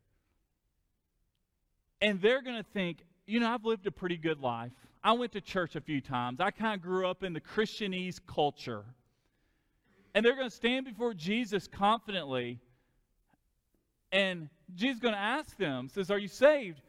and 2.01 2.21
they're 2.21 2.43
going 2.43 2.57
to 2.57 2.63
think, 2.63 2.99
you 3.27 3.41
know, 3.41 3.51
I've 3.51 3.65
lived 3.65 3.87
a 3.87 3.91
pretty 3.91 4.17
good 4.17 4.41
life. 4.41 4.73
I 5.03 5.13
went 5.13 5.33
to 5.33 5.41
church 5.41 5.77
a 5.77 5.81
few 5.81 6.01
times. 6.01 6.41
I 6.41 6.51
kind 6.51 6.75
of 6.75 6.83
grew 6.83 7.07
up 7.07 7.23
in 7.23 7.33
the 7.33 7.41
Christianese 7.41 8.21
culture. 8.27 8.85
And 10.15 10.25
they're 10.25 10.35
going 10.35 10.51
to 10.51 10.55
stand 10.55 10.87
before 10.87 11.15
Jesus 11.15 11.67
confidently. 11.67 12.61
And 14.13 14.51
Jesus 14.75 14.97
is 14.97 15.01
going 15.01 15.15
to 15.15 15.21
ask 15.21 15.57
them, 15.57 15.89
says, 15.89 16.11
Are 16.11 16.19
you 16.19 16.29
saved? 16.29 16.81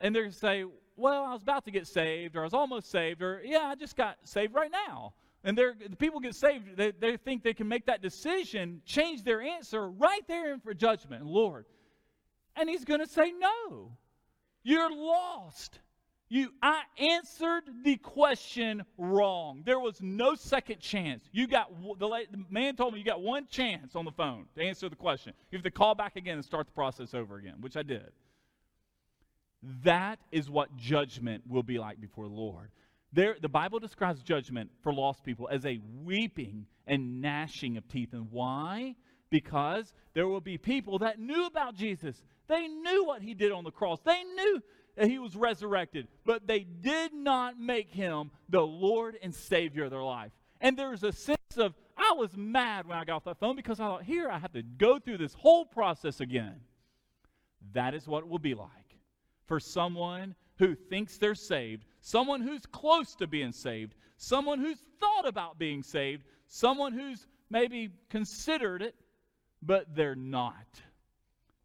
And 0.00 0.14
they're 0.14 0.22
going 0.22 0.32
to 0.32 0.38
say, 0.38 0.64
Well, 0.96 1.24
I 1.24 1.32
was 1.32 1.42
about 1.42 1.64
to 1.66 1.70
get 1.70 1.86
saved, 1.86 2.36
or 2.36 2.40
I 2.40 2.44
was 2.44 2.54
almost 2.54 2.90
saved, 2.90 3.22
or 3.22 3.42
yeah, 3.44 3.64
I 3.64 3.74
just 3.74 3.96
got 3.96 4.16
saved 4.24 4.54
right 4.54 4.70
now. 4.70 5.12
And 5.42 5.56
the 5.56 5.74
people 5.98 6.20
get 6.20 6.34
saved, 6.34 6.76
they, 6.76 6.90
they 6.90 7.16
think 7.16 7.42
they 7.42 7.54
can 7.54 7.66
make 7.66 7.86
that 7.86 8.02
decision, 8.02 8.82
change 8.84 9.24
their 9.24 9.40
answer 9.40 9.88
right 9.88 10.20
there 10.28 10.52
in 10.52 10.60
for 10.60 10.74
judgment, 10.74 11.24
Lord. 11.24 11.64
And 12.56 12.68
he's 12.68 12.84
going 12.84 13.00
to 13.00 13.06
say, 13.06 13.32
No, 13.32 13.92
you're 14.62 14.90
lost. 14.90 15.78
You, 16.32 16.52
I 16.62 16.82
answered 16.96 17.64
the 17.82 17.96
question 17.96 18.84
wrong. 18.96 19.62
There 19.66 19.80
was 19.80 20.00
no 20.00 20.36
second 20.36 20.78
chance. 20.78 21.28
You 21.32 21.48
got 21.48 21.72
the, 21.98 22.08
the, 22.30 22.44
man 22.48 22.76
told 22.76 22.92
me 22.92 23.00
you 23.00 23.04
got 23.04 23.20
one 23.20 23.48
chance 23.48 23.96
on 23.96 24.04
the 24.04 24.12
phone 24.12 24.46
to 24.54 24.62
answer 24.62 24.88
the 24.88 24.94
question. 24.94 25.32
You 25.50 25.58
have 25.58 25.64
to 25.64 25.72
call 25.72 25.96
back 25.96 26.14
again 26.14 26.36
and 26.36 26.44
start 26.44 26.66
the 26.66 26.72
process 26.72 27.14
over 27.14 27.36
again, 27.36 27.56
which 27.60 27.76
I 27.76 27.82
did. 27.82 28.12
That 29.82 30.20
is 30.30 30.48
what 30.48 30.76
judgment 30.76 31.42
will 31.48 31.64
be 31.64 31.80
like 31.80 32.00
before 32.00 32.28
the 32.28 32.34
Lord. 32.34 32.70
There, 33.12 33.36
the 33.40 33.48
Bible 33.48 33.80
describes 33.80 34.22
judgment 34.22 34.70
for 34.82 34.92
lost 34.92 35.24
people 35.24 35.48
as 35.50 35.66
a 35.66 35.80
weeping 36.02 36.66
and 36.86 37.20
gnashing 37.20 37.76
of 37.76 37.88
teeth. 37.88 38.12
And 38.12 38.30
why? 38.30 38.94
Because 39.30 39.92
there 40.14 40.28
will 40.28 40.40
be 40.40 40.58
people 40.58 40.98
that 41.00 41.18
knew 41.18 41.46
about 41.46 41.74
Jesus. 41.74 42.22
They 42.46 42.68
knew 42.68 43.04
what 43.04 43.22
he 43.22 43.34
did 43.34 43.52
on 43.52 43.64
the 43.64 43.70
cross. 43.70 43.98
They 44.04 44.22
knew 44.22 44.62
that 44.96 45.08
he 45.08 45.18
was 45.18 45.36
resurrected, 45.36 46.08
but 46.24 46.46
they 46.46 46.60
did 46.60 47.12
not 47.12 47.58
make 47.58 47.90
him 47.90 48.30
the 48.48 48.60
Lord 48.60 49.16
and 49.22 49.34
Savior 49.34 49.84
of 49.84 49.90
their 49.90 50.02
life. 50.02 50.32
And 50.60 50.76
there's 50.76 51.04
a 51.04 51.12
sense 51.12 51.56
of, 51.56 51.74
I 51.96 52.14
was 52.16 52.36
mad 52.36 52.86
when 52.86 52.98
I 52.98 53.04
got 53.04 53.16
off 53.16 53.24
that 53.24 53.38
phone 53.38 53.56
because 53.56 53.80
I 53.80 53.84
thought, 53.84 54.04
here, 54.04 54.28
I 54.28 54.38
have 54.38 54.52
to 54.52 54.62
go 54.62 54.98
through 54.98 55.18
this 55.18 55.34
whole 55.34 55.64
process 55.64 56.20
again. 56.20 56.60
That 57.72 57.94
is 57.94 58.06
what 58.06 58.24
it 58.24 58.28
will 58.28 58.38
be 58.38 58.54
like 58.54 58.68
for 59.46 59.60
someone 59.60 60.34
who 60.58 60.74
thinks 60.74 61.18
they're 61.18 61.34
saved, 61.34 61.84
someone 62.00 62.40
who's 62.40 62.66
close 62.66 63.14
to 63.16 63.26
being 63.26 63.52
saved, 63.52 63.94
someone 64.16 64.60
who's 64.60 64.78
thought 65.00 65.26
about 65.26 65.58
being 65.58 65.82
saved, 65.82 66.24
someone 66.46 66.92
who's 66.92 67.26
maybe 67.48 67.90
considered 68.08 68.82
it, 68.82 68.94
but 69.62 69.94
they're 69.94 70.14
not. 70.14 70.66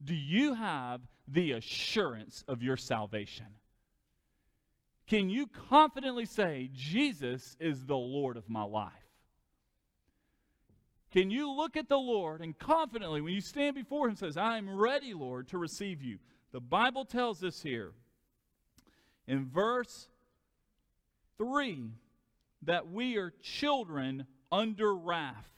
Do 0.04 0.16
you 0.16 0.54
have 0.54 1.02
the 1.28 1.54
assurance 1.54 2.44
of 2.48 2.62
your 2.62 2.78
salvation? 2.78 3.48
Can 5.08 5.30
you 5.30 5.48
confidently 5.70 6.26
say, 6.26 6.70
Jesus 6.74 7.56
is 7.60 7.86
the 7.86 7.96
Lord 7.96 8.38
of 8.38 8.50
my 8.50 8.64
life? 8.64 8.92
Can 11.12 11.30
you 11.30 11.50
look 11.52 11.78
at 11.78 11.88
the 11.88 11.98
Lord 11.98 12.42
and 12.42 12.58
confidently, 12.58 13.22
when 13.22 13.34
you 13.34 13.42
stand 13.42 13.76
before 13.76 14.10
Him, 14.10 14.16
says, 14.16 14.36
I 14.36 14.58
am 14.58 14.70
ready, 14.70 15.14
Lord, 15.14 15.48
to 15.50 15.58
receive 15.58 16.02
you? 16.02 16.18
The 16.52 16.60
Bible 16.60 17.06
tells 17.06 17.44
us 17.44 17.62
here 17.62 17.94
in 19.28 19.46
verse 19.46 20.08
3 21.38 21.92
that 22.64 22.90
we 22.90 23.18
are 23.18 23.34
children 23.42 24.26
under 24.52 24.96
wrath, 24.96 25.50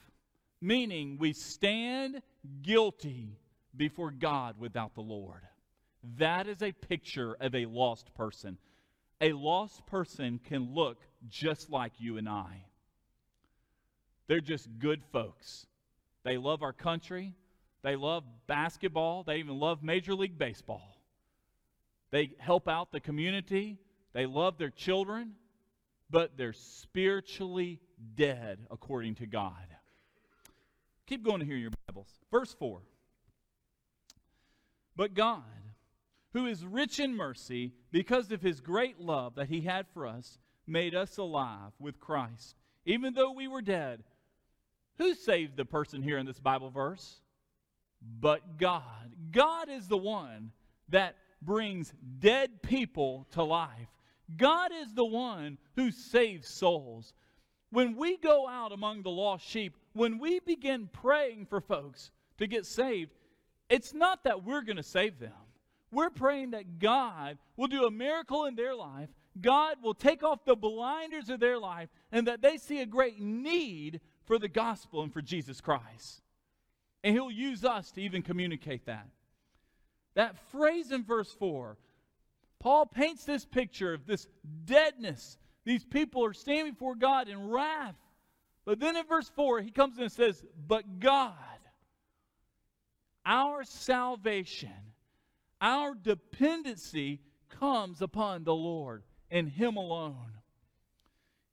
meaning 0.60 1.16
we 1.18 1.32
stand 1.32 2.22
guilty 2.62 3.38
before 3.76 4.10
God 4.10 4.56
without 4.58 4.94
the 4.94 5.00
Lord. 5.00 5.42
That 6.18 6.46
is 6.46 6.62
a 6.62 6.72
picture 6.72 7.36
of 7.40 7.54
a 7.54 7.66
lost 7.66 8.14
person. 8.14 8.58
A 9.20 9.32
lost 9.32 9.84
person 9.86 10.40
can 10.44 10.74
look 10.74 10.98
just 11.28 11.70
like 11.70 11.92
you 11.98 12.18
and 12.18 12.28
I. 12.28 12.64
They're 14.26 14.40
just 14.40 14.68
good 14.78 15.02
folks. 15.12 15.66
They 16.24 16.36
love 16.36 16.62
our 16.62 16.72
country. 16.72 17.34
They 17.82 17.96
love 17.96 18.24
basketball. 18.46 19.22
They 19.22 19.36
even 19.36 19.58
love 19.58 19.82
Major 19.82 20.14
League 20.14 20.38
Baseball. 20.38 21.00
They 22.10 22.30
help 22.38 22.68
out 22.68 22.92
the 22.92 23.00
community. 23.00 23.78
They 24.12 24.26
love 24.26 24.58
their 24.58 24.70
children, 24.70 25.32
but 26.10 26.36
they're 26.36 26.52
spiritually 26.52 27.80
dead 28.14 28.58
according 28.70 29.16
to 29.16 29.26
God. 29.26 29.66
Keep 31.06 31.24
going 31.24 31.40
to 31.40 31.46
hear 31.46 31.56
your 31.56 31.70
Bibles. 31.86 32.08
Verse 32.30 32.54
4. 32.58 32.80
But 34.96 35.14
God, 35.14 35.42
who 36.32 36.46
is 36.46 36.64
rich 36.64 36.98
in 37.00 37.14
mercy, 37.14 37.72
because 37.92 38.30
of 38.30 38.42
his 38.42 38.60
great 38.60 39.00
love 39.00 39.36
that 39.36 39.48
he 39.48 39.62
had 39.62 39.86
for 39.94 40.06
us, 40.06 40.38
made 40.66 40.94
us 40.94 41.16
alive 41.16 41.72
with 41.78 42.00
Christ, 42.00 42.56
even 42.84 43.14
though 43.14 43.32
we 43.32 43.48
were 43.48 43.62
dead. 43.62 44.02
Who 44.98 45.14
saved 45.14 45.56
the 45.56 45.64
person 45.64 46.02
here 46.02 46.18
in 46.18 46.26
this 46.26 46.40
Bible 46.40 46.70
verse? 46.70 47.20
But 48.20 48.58
God. 48.58 49.14
God 49.30 49.68
is 49.68 49.88
the 49.88 49.96
one 49.96 50.52
that 50.88 51.16
brings 51.40 51.92
dead 52.18 52.62
people 52.62 53.26
to 53.32 53.44
life. 53.44 53.88
God 54.36 54.70
is 54.72 54.92
the 54.92 55.04
one 55.04 55.58
who 55.76 55.90
saves 55.90 56.48
souls. 56.48 57.14
When 57.70 57.96
we 57.96 58.16
go 58.16 58.48
out 58.48 58.72
among 58.72 59.02
the 59.02 59.10
lost 59.10 59.46
sheep, 59.46 59.76
when 59.92 60.18
we 60.18 60.40
begin 60.40 60.88
praying 60.92 61.46
for 61.46 61.60
folks 61.60 62.10
to 62.38 62.46
get 62.46 62.66
saved, 62.66 63.12
it's 63.68 63.92
not 63.92 64.24
that 64.24 64.44
we're 64.44 64.62
going 64.62 64.76
to 64.76 64.82
save 64.82 65.18
them. 65.18 65.32
We're 65.90 66.10
praying 66.10 66.50
that 66.50 66.78
God 66.78 67.38
will 67.56 67.66
do 67.66 67.86
a 67.86 67.90
miracle 67.90 68.44
in 68.44 68.54
their 68.54 68.74
life. 68.74 69.08
God 69.40 69.76
will 69.82 69.94
take 69.94 70.22
off 70.22 70.44
the 70.44 70.56
blinders 70.56 71.28
of 71.28 71.40
their 71.40 71.58
life 71.58 71.88
and 72.12 72.26
that 72.26 72.42
they 72.42 72.56
see 72.56 72.80
a 72.80 72.86
great 72.86 73.20
need 73.20 74.00
for 74.24 74.38
the 74.38 74.48
gospel 74.48 75.02
and 75.02 75.12
for 75.12 75.22
Jesus 75.22 75.60
Christ. 75.60 76.22
And 77.02 77.14
He'll 77.14 77.30
use 77.30 77.64
us 77.64 77.90
to 77.92 78.02
even 78.02 78.22
communicate 78.22 78.86
that. 78.86 79.08
That 80.14 80.36
phrase 80.50 80.90
in 80.90 81.04
verse 81.04 81.32
4, 81.32 81.76
Paul 82.60 82.86
paints 82.86 83.24
this 83.24 83.44
picture 83.44 83.94
of 83.94 84.06
this 84.06 84.26
deadness. 84.64 85.38
These 85.64 85.84
people 85.84 86.24
are 86.24 86.32
standing 86.32 86.72
before 86.72 86.96
God 86.96 87.28
in 87.28 87.48
wrath. 87.48 87.96
But 88.64 88.80
then 88.80 88.96
in 88.96 89.06
verse 89.06 89.30
4, 89.34 89.60
he 89.60 89.70
comes 89.70 89.96
in 89.96 90.04
and 90.04 90.12
says, 90.12 90.44
But 90.66 91.00
God, 91.00 91.34
our 93.24 93.64
salvation, 93.64 94.92
our 95.60 95.94
dependency 95.94 97.20
comes 97.48 98.02
upon 98.02 98.44
the 98.44 98.54
Lord 98.54 99.04
and 99.30 99.48
Him 99.48 99.76
alone. 99.76 100.32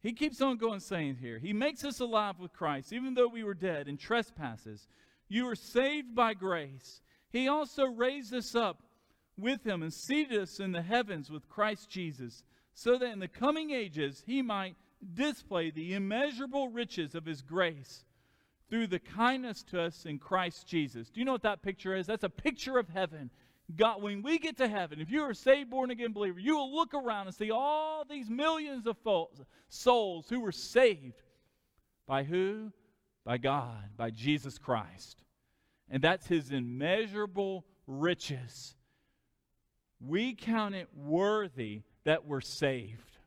He 0.01 0.13
keeps 0.13 0.41
on 0.41 0.57
going, 0.57 0.81
saying 0.81 1.17
here, 1.19 1.39
He 1.39 1.53
makes 1.53 1.83
us 1.83 1.99
alive 1.99 2.39
with 2.39 2.53
Christ, 2.53 2.93
even 2.93 3.13
though 3.13 3.27
we 3.27 3.43
were 3.43 3.53
dead 3.53 3.87
in 3.87 3.97
trespasses. 3.97 4.87
You 5.27 5.47
are 5.49 5.55
saved 5.55 6.13
by 6.13 6.33
grace. 6.33 7.01
He 7.29 7.47
also 7.47 7.85
raised 7.85 8.33
us 8.33 8.55
up 8.55 8.83
with 9.37 9.65
Him 9.65 9.81
and 9.81 9.93
seated 9.93 10.41
us 10.41 10.59
in 10.59 10.71
the 10.71 10.81
heavens 10.81 11.29
with 11.29 11.49
Christ 11.49 11.89
Jesus, 11.89 12.43
so 12.73 12.97
that 12.97 13.11
in 13.11 13.19
the 13.19 13.27
coming 13.27 13.71
ages 13.71 14.23
He 14.25 14.41
might 14.41 14.75
display 15.13 15.71
the 15.71 15.93
immeasurable 15.93 16.69
riches 16.69 17.15
of 17.15 17.25
His 17.25 17.41
grace 17.41 18.05
through 18.69 18.87
the 18.87 18.99
kindness 18.99 19.63
to 19.63 19.81
us 19.81 20.05
in 20.05 20.17
Christ 20.17 20.67
Jesus. 20.67 21.09
Do 21.09 21.19
you 21.19 21.25
know 21.25 21.33
what 21.33 21.43
that 21.43 21.61
picture 21.61 21.95
is? 21.95 22.07
That's 22.07 22.23
a 22.23 22.29
picture 22.29 22.77
of 22.77 22.89
heaven. 22.89 23.29
God, 23.75 24.01
when 24.01 24.21
we 24.21 24.37
get 24.37 24.57
to 24.57 24.67
heaven, 24.67 24.99
if 24.99 25.09
you're 25.09 25.31
a 25.31 25.35
saved, 25.35 25.71
born 25.71 25.89
again 25.89 26.13
believer, 26.13 26.39
you 26.39 26.55
will 26.55 26.73
look 26.73 26.93
around 26.93 27.27
and 27.27 27.35
see 27.35 27.51
all 27.51 28.05
these 28.07 28.29
millions 28.29 28.85
of 28.87 28.97
souls 29.69 30.27
who 30.29 30.39
were 30.39 30.51
saved 30.51 31.21
by 32.07 32.23
who? 32.23 32.71
By 33.23 33.37
God, 33.37 33.89
by 33.97 34.11
Jesus 34.11 34.59
Christ. 34.59 35.17
And 35.89 36.03
that's 36.03 36.27
his 36.27 36.51
immeasurable 36.51 37.65
riches. 37.87 38.75
We 39.99 40.33
count 40.33 40.75
it 40.75 40.89
worthy 40.95 41.83
that 42.03 42.25
we're 42.25 42.41
saved. 42.41 43.17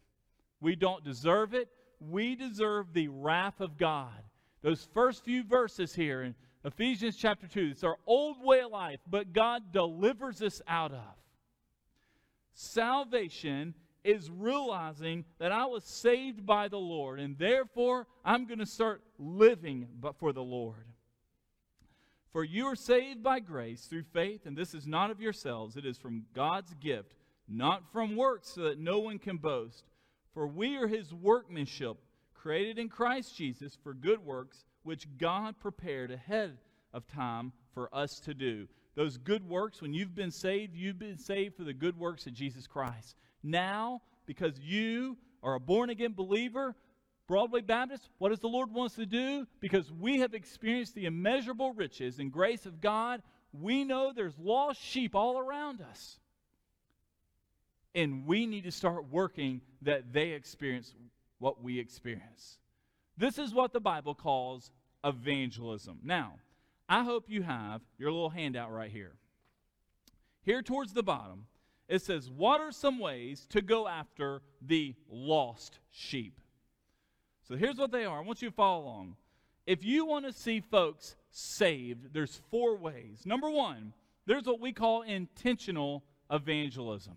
We 0.61 0.77
don't 0.77 1.05
deserve 1.05 1.55
it. 1.55 1.69
We 2.01 2.35
deserve 2.35 2.93
the 2.93 3.09
wrath 3.09 3.61
of 3.61 3.77
God. 3.77 4.23
Those 4.63 4.89
first 4.93 5.25
few 5.25 5.45
verses 5.45 5.95
here 5.95 6.23
in 6.23 6.35
Ephesians 6.65 7.17
chapter 7.17 7.47
2, 7.47 7.69
it's 7.73 7.85
our 7.85 7.97
old 8.07 8.45
way 8.45 8.61
of 8.61 8.71
life, 8.71 9.01
but 9.09 9.33
God 9.33 9.73
delivers 9.73 10.43
us 10.43 10.61
out 10.67 10.93
of. 10.93 11.17
Salvation 12.55 13.75
is 14.03 14.31
realizing 14.31 15.25
that 15.39 15.53
I 15.53 15.67
was 15.67 15.85
saved 15.85 16.45
by 16.45 16.69
the 16.69 16.79
Lord, 16.79 17.21
and 17.21 17.39
therefore 17.39 18.07
I'm 18.25 18.47
going 18.47 18.59
to 18.59 18.67
start 18.67 19.03
living 19.19 19.87
but 20.01 20.19
for 20.19 20.33
the 20.33 20.43
Lord. 20.43 20.87
For 22.33 22.45
you 22.45 22.67
are 22.67 22.77
saved 22.77 23.23
by 23.23 23.41
grace 23.41 23.87
through 23.87 24.05
faith, 24.05 24.47
and 24.47 24.57
this 24.57 24.75
is 24.75 24.87
not 24.87 25.11
of 25.11 25.21
yourselves, 25.21 25.77
it 25.77 25.87
is 25.87 25.97
from 25.97 26.27
God's 26.35 26.75
gift, 26.75 27.15
not 27.49 27.91
from 27.93 28.17
works, 28.17 28.51
so 28.51 28.63
that 28.63 28.79
no 28.79 28.99
one 28.99 29.19
can 29.19 29.39
boast. 29.39 29.85
For 30.35 30.47
we 30.47 30.77
are 30.77 30.87
his 30.87 31.13
workmanship 31.13 31.97
created 32.35 32.79
in 32.79 32.89
Christ 32.89 33.37
Jesus 33.37 33.77
for 33.83 33.95
good 33.95 34.25
works, 34.25 34.65
which 34.83 35.09
God 35.19 35.59
prepared 35.59 36.11
ahead 36.11 36.59
of 36.93 37.07
time 37.09 37.53
for 37.75 37.95
us 37.95 38.21
to 38.21 38.35
do. 38.35 38.69
Those 38.95 39.17
good 39.17 39.49
works, 39.49 39.81
when 39.81 39.95
you've 39.95 40.15
been 40.15 40.31
saved, 40.31 40.75
you've 40.75 40.99
been 40.99 41.19
saved 41.19 41.57
for 41.57 41.65
the 41.65 41.73
good 41.73 41.99
works 41.99 42.27
of 42.27 42.35
Jesus 42.35 42.67
Christ. 42.67 43.17
Now, 43.43 44.03
because 44.27 44.59
you 44.61 45.17
are 45.43 45.55
a 45.55 45.61
born 45.61 45.91
again 45.91 46.13
believer, 46.13 46.75
Broadway 47.29 47.61
Baptist, 47.61 48.09
what 48.17 48.31
does 48.31 48.41
the 48.41 48.49
Lord 48.49 48.73
want 48.73 48.93
us 48.93 48.97
to 48.97 49.07
do? 49.07 49.47
Because 49.61 49.93
we 49.93 50.21
have 50.21 50.33
experienced 50.33 50.95
the 50.95 51.05
immeasurable 51.05 51.75
riches 51.75 52.19
and 52.19 52.33
grace 52.33 52.65
of 52.65 52.81
God, 52.81 53.23
we 53.53 53.85
know 53.85 54.13
there's 54.13 54.39
lost 54.39 54.83
sheep 54.83 55.15
all 55.15 55.39
around 55.39 55.83
us. 55.83 56.19
And 57.95 58.27
we 58.27 58.47
need 58.47 58.65
to 58.65 58.73
start 58.73 59.11
working 59.11 59.61
that 59.83 60.13
they 60.13 60.31
experience 60.31 60.95
what 61.39 61.63
we 61.63 61.79
experience. 61.79 62.59
This 63.19 63.39
is 63.39 63.53
what 63.53 63.75
the 63.75 63.81
Bible 63.81 64.15
calls 64.15 64.71
evangelism. 65.05 65.99
Now, 66.03 66.35
I 66.89 67.05
hope 67.05 67.27
you 67.29 67.43
have 67.43 67.83
your 67.99 68.11
little 68.11 68.31
handout 68.31 68.73
right 68.73 68.91
here. 68.91 69.13
Here 70.45 70.63
towards 70.63 70.95
the 70.95 71.03
bottom, 71.03 71.47
it 71.89 72.01
says, 72.01 72.31
What 72.31 72.63
are 72.63 72.73
some 72.73 72.99
ways 72.99 73.47
to 73.51 73.61
go 73.61 73.87
after 73.87 74.41
the 74.63 74.95
lost 75.11 75.79
sheep? 75.91 76.41
So 77.49 77.57
here's 77.57 77.77
what 77.77 77.91
they 77.91 78.05
are. 78.05 78.19
I 78.19 78.25
want 78.25 78.43
you 78.43 78.51
to 78.51 78.55
follow 78.55 78.85
along. 78.85 79.17
If 79.67 79.85
you 79.85 80.05
want 80.05 80.27
to 80.27 80.33
see 80.33 80.61
folks 80.61 81.17
saved, 81.31 82.13
there's 82.13 82.41
four 82.51 82.77
ways. 82.77 83.23
Number 83.25 83.51
one, 83.51 83.95
there's 84.27 84.45
what 84.45 84.61
we 84.61 84.73
call 84.73 85.03
intentional 85.03 86.05
evangelism. 86.31 87.15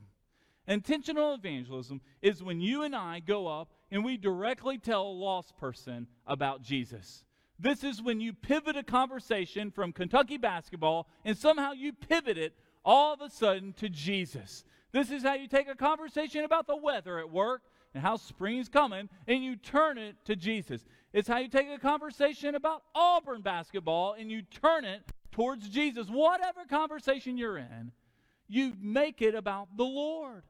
Intentional 0.67 1.33
evangelism 1.33 2.01
is 2.21 2.41
when 2.41 2.61
you 2.61 2.83
and 2.83 2.95
I 2.95 3.19
go 3.19 3.47
up 3.47 3.69
and 3.89 4.05
we 4.05 4.15
directly 4.15 4.77
tell 4.77 5.03
a 5.03 5.11
lost 5.11 5.57
person 5.57 6.07
about 6.25 6.61
Jesus. 6.61 7.25
This 7.59 7.83
is 7.83 8.01
when 8.01 8.21
you 8.21 8.33
pivot 8.33 8.77
a 8.77 8.83
conversation 8.83 9.69
from 9.69 9.91
Kentucky 9.91 10.37
basketball 10.37 11.07
and 11.25 11.37
somehow 11.37 11.73
you 11.73 11.91
pivot 11.91 12.37
it 12.37 12.53
all 12.85 13.13
of 13.13 13.21
a 13.21 13.29
sudden 13.29 13.73
to 13.73 13.89
Jesus. 13.89 14.63
This 14.91 15.11
is 15.11 15.23
how 15.23 15.33
you 15.33 15.47
take 15.47 15.69
a 15.69 15.75
conversation 15.75 16.43
about 16.43 16.67
the 16.67 16.75
weather 16.75 17.19
at 17.19 17.29
work 17.29 17.61
and 17.93 18.03
how 18.03 18.17
spring's 18.17 18.69
coming 18.69 19.09
and 19.27 19.43
you 19.43 19.55
turn 19.55 19.97
it 19.97 20.15
to 20.25 20.35
Jesus. 20.35 20.85
It's 21.13 21.27
how 21.27 21.39
you 21.39 21.49
take 21.49 21.69
a 21.69 21.79
conversation 21.79 22.55
about 22.55 22.83
Auburn 22.95 23.41
basketball 23.41 24.15
and 24.17 24.31
you 24.31 24.41
turn 24.41 24.85
it 24.85 25.01
towards 25.31 25.67
Jesus. 25.69 26.07
Whatever 26.07 26.65
conversation 26.69 27.37
you're 27.37 27.57
in, 27.57 27.91
you 28.47 28.73
make 28.81 29.21
it 29.21 29.35
about 29.35 29.75
the 29.77 29.83
Lord. 29.83 30.43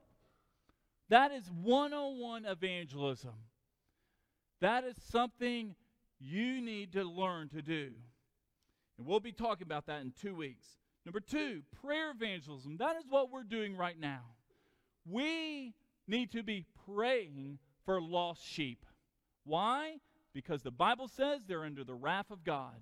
That 1.10 1.32
is 1.32 1.50
101 1.52 2.46
evangelism. 2.46 3.34
That 4.62 4.84
is 4.84 4.96
something 5.10 5.76
you 6.20 6.62
need 6.62 6.94
to 6.94 7.04
learn 7.04 7.50
to 7.50 7.62
do. 7.62 7.90
And 8.98 9.08
we'll 9.08 9.20
be 9.20 9.32
talking 9.32 9.66
about 9.66 9.88
that 9.88 10.02
in 10.02 10.14
two 10.22 10.36
weeks. 10.36 10.68
Number 11.06 11.20
two, 11.20 11.64
prayer 11.82 12.12
evangelism. 12.12 12.78
That 12.78 12.96
is 12.98 13.04
what 13.10 13.32
we're 13.32 13.44
doing 13.44 13.76
right 13.76 14.00
now. 14.00 14.22
We 15.10 15.74
need 16.12 16.32
to 16.34 16.44
be 16.44 16.66
praying 16.86 17.58
for 17.86 18.00
lost 18.00 18.46
sheep. 18.46 18.86
Why? 19.44 19.96
Because 20.34 20.62
the 20.62 20.72
Bible 20.72 21.08
says 21.08 21.42
they're 21.48 21.66
under 21.66 21.84
the 21.84 21.96
wrath 21.96 22.30
of 22.30 22.44
God. 22.44 22.76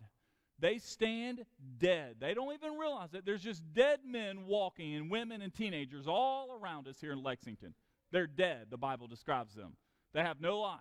They 0.59 0.77
stand 0.77 1.45
dead. 1.77 2.15
They 2.19 2.33
don't 2.33 2.53
even 2.53 2.77
realize 2.77 3.13
it. 3.13 3.25
There's 3.25 3.41
just 3.41 3.63
dead 3.73 3.99
men 4.05 4.45
walking 4.45 4.95
and 4.95 5.09
women 5.09 5.41
and 5.41 5.53
teenagers 5.53 6.05
all 6.05 6.59
around 6.61 6.87
us 6.87 6.97
here 6.99 7.13
in 7.13 7.23
Lexington. 7.23 7.73
They're 8.11 8.27
dead, 8.27 8.67
the 8.69 8.77
Bible 8.77 9.07
describes 9.07 9.53
them. 9.53 9.77
They 10.13 10.21
have 10.21 10.41
no 10.41 10.59
life, 10.59 10.79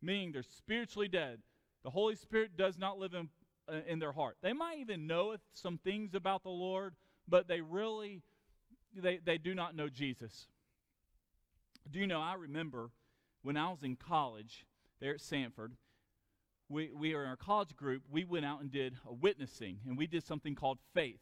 meaning 0.00 0.32
they're 0.32 0.44
spiritually 0.44 1.08
dead. 1.08 1.40
The 1.82 1.90
Holy 1.90 2.14
Spirit 2.14 2.56
does 2.56 2.78
not 2.78 2.98
live 2.98 3.12
in, 3.12 3.28
uh, 3.68 3.80
in 3.86 3.98
their 3.98 4.12
heart. 4.12 4.36
They 4.40 4.52
might 4.52 4.78
even 4.78 5.06
know 5.06 5.36
some 5.52 5.78
things 5.78 6.14
about 6.14 6.44
the 6.44 6.50
Lord, 6.50 6.94
but 7.28 7.48
they 7.48 7.60
really 7.60 8.22
they, 8.96 9.18
they 9.22 9.38
do 9.38 9.54
not 9.54 9.74
know 9.74 9.88
Jesus. 9.88 10.46
Do 11.90 11.98
you 11.98 12.06
know, 12.06 12.20
I 12.20 12.34
remember 12.34 12.90
when 13.42 13.56
I 13.56 13.70
was 13.70 13.82
in 13.82 13.96
college 13.96 14.66
there 15.00 15.12
at 15.14 15.20
Samford, 15.20 15.72
we, 16.68 16.90
we 16.94 17.14
are 17.14 17.22
in 17.22 17.28
our 17.28 17.36
college 17.36 17.76
group, 17.76 18.02
we 18.10 18.24
went 18.24 18.46
out 18.46 18.60
and 18.60 18.70
did 18.70 18.96
a 19.06 19.12
witnessing, 19.12 19.78
and 19.86 19.98
we 19.98 20.06
did 20.06 20.24
something 20.24 20.54
called 20.54 20.78
Faith. 20.94 21.20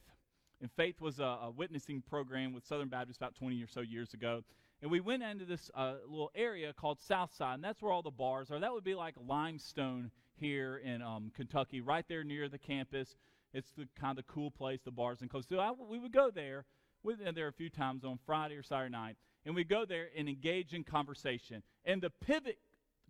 And 0.61 0.71
Faith 0.71 1.01
was 1.01 1.19
a, 1.19 1.25
a 1.25 1.51
witnessing 1.51 2.03
program 2.09 2.53
with 2.53 2.65
Southern 2.65 2.89
Baptist 2.89 3.21
about 3.21 3.35
20 3.35 3.61
or 3.63 3.67
so 3.67 3.81
years 3.81 4.15
ago. 4.15 4.45
And 4.81 4.91
we 4.91 5.01
went 5.01 5.23
into 5.23 5.45
this 5.45 5.71
uh, 5.75 5.95
little 6.09 6.31
area 6.35 6.73
called 6.73 7.01
Southside, 7.01 7.57
and 7.57 7.65
that's 7.65 7.83
where 7.83 7.93
all 7.93 8.03
the 8.03 8.11
bars 8.11 8.51
are. 8.51 8.61
That 8.61 8.73
would 8.73 8.85
be 8.85 8.95
like 8.95 9.15
limestone 9.27 10.11
here 10.37 10.77
in 10.77 11.03
um, 11.03 11.33
Kentucky, 11.35 11.81
right 11.81 12.05
there 12.09 12.25
near 12.25 12.49
the 12.49 12.59
campus. 12.59 13.17
It's 13.53 13.71
the 13.77 13.89
kind 14.01 14.19
of 14.19 14.27
cool 14.27 14.51
place, 14.51 14.81
the 14.85 14.91
bars 14.91 15.21
and 15.21 15.31
clubs. 15.31 15.47
So 15.49 15.59
I, 15.59 15.73
we 15.73 15.99
would 15.99 16.13
go 16.13 16.31
there. 16.31 16.65
We 17.03 17.15
went 17.17 17.35
there 17.35 17.49
a 17.49 17.53
few 17.53 17.69
times 17.69 18.05
on 18.05 18.19
Friday 18.25 18.55
or 18.55 18.63
Saturday 18.63 18.93
night, 18.93 19.17
and 19.45 19.55
we 19.55 19.65
go 19.65 19.85
there 19.85 20.09
and 20.17 20.29
engage 20.29 20.73
in 20.75 20.85
conversation. 20.85 21.63
And 21.85 22.03
the 22.03 22.11
pivot 22.11 22.59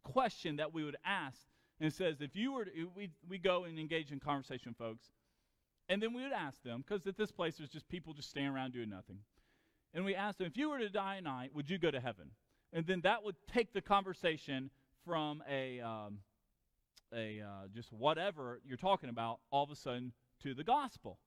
question 0.03 0.57
that 0.57 0.73
we 0.73 0.85
would 0.85 0.97
ask, 1.05 1.39
and 1.81 1.93
says, 1.93 2.21
if 2.21 2.37
you 2.37 2.53
were 2.53 2.67
we, 2.95 3.11
we 3.29 3.39
go 3.39 3.65
and 3.65 3.79
engage 3.79 4.13
in 4.13 4.21
conversation, 4.21 4.75
folks, 4.79 5.11
And 5.89 6.03
then 6.03 6.15
we 6.15 6.23
would 6.23 6.33
ask 6.33 6.63
them, 6.63 6.85
because 6.87 7.07
at 7.07 7.17
this 7.17 7.31
place 7.31 7.57
there's 7.59 7.71
just 7.71 7.89
people 7.89 8.15
just 8.15 8.31
standing 8.31 8.53
around 8.53 8.73
doing 8.73 8.89
nothing. 8.89 9.19
And 9.95 10.05
we 10.05 10.15
asked 10.15 10.39
them, 10.39 10.47
if 10.47 10.57
you 10.57 10.71
were 10.71 10.79
to 10.79 10.89
die 10.89 11.17
tonight, 11.17 11.51
would 11.55 11.69
you 11.69 11.79
go 11.79 11.91
to 11.91 12.01
heaven? 12.01 12.31
And 12.73 12.87
then 12.87 13.03
that 13.03 13.23
would 13.25 13.37
take 13.53 13.73
the 13.73 13.83
conversation 13.83 14.71
from 15.05 15.43
a, 15.51 15.81
um, 15.81 16.19
a 17.13 17.43
uh, 17.43 17.69
just 17.75 17.93
whatever 17.93 18.61
you're 18.65 18.79
talking 18.79 19.11
about 19.11 19.41
all 19.51 19.65
of 19.65 19.71
a 19.71 19.77
sudden 19.77 20.13
to 20.43 20.55
the 20.55 20.65
gospel. 20.65 21.19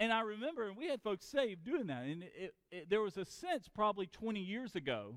And 0.00 0.14
I 0.14 0.22
remember, 0.22 0.66
and 0.66 0.78
we 0.78 0.88
had 0.88 1.02
folks 1.02 1.26
saved 1.26 1.62
doing 1.62 1.86
that. 1.88 2.04
And 2.04 2.22
it, 2.22 2.54
it, 2.72 2.88
there 2.88 3.02
was 3.02 3.18
a 3.18 3.24
sense 3.26 3.68
probably 3.68 4.06
20 4.06 4.40
years 4.40 4.74
ago 4.74 5.16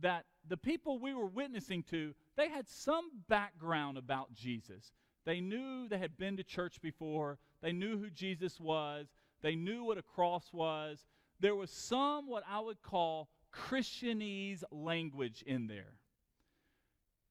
that 0.00 0.24
the 0.48 0.56
people 0.56 0.98
we 0.98 1.14
were 1.14 1.26
witnessing 1.26 1.84
to, 1.84 2.14
they 2.36 2.48
had 2.48 2.68
some 2.68 3.10
background 3.28 3.96
about 3.96 4.34
Jesus. 4.34 4.92
They 5.24 5.40
knew 5.40 5.88
they 5.88 5.98
had 5.98 6.16
been 6.16 6.36
to 6.36 6.42
church 6.42 6.80
before. 6.82 7.38
They 7.62 7.70
knew 7.70 7.96
who 7.96 8.10
Jesus 8.10 8.58
was. 8.58 9.06
They 9.40 9.54
knew 9.54 9.84
what 9.84 9.98
a 9.98 10.02
cross 10.02 10.52
was. 10.52 11.06
There 11.38 11.54
was 11.54 11.70
some 11.70 12.28
what 12.28 12.42
I 12.50 12.58
would 12.58 12.82
call 12.82 13.28
Christianese 13.52 14.64
language 14.72 15.44
in 15.46 15.68
there. 15.68 15.94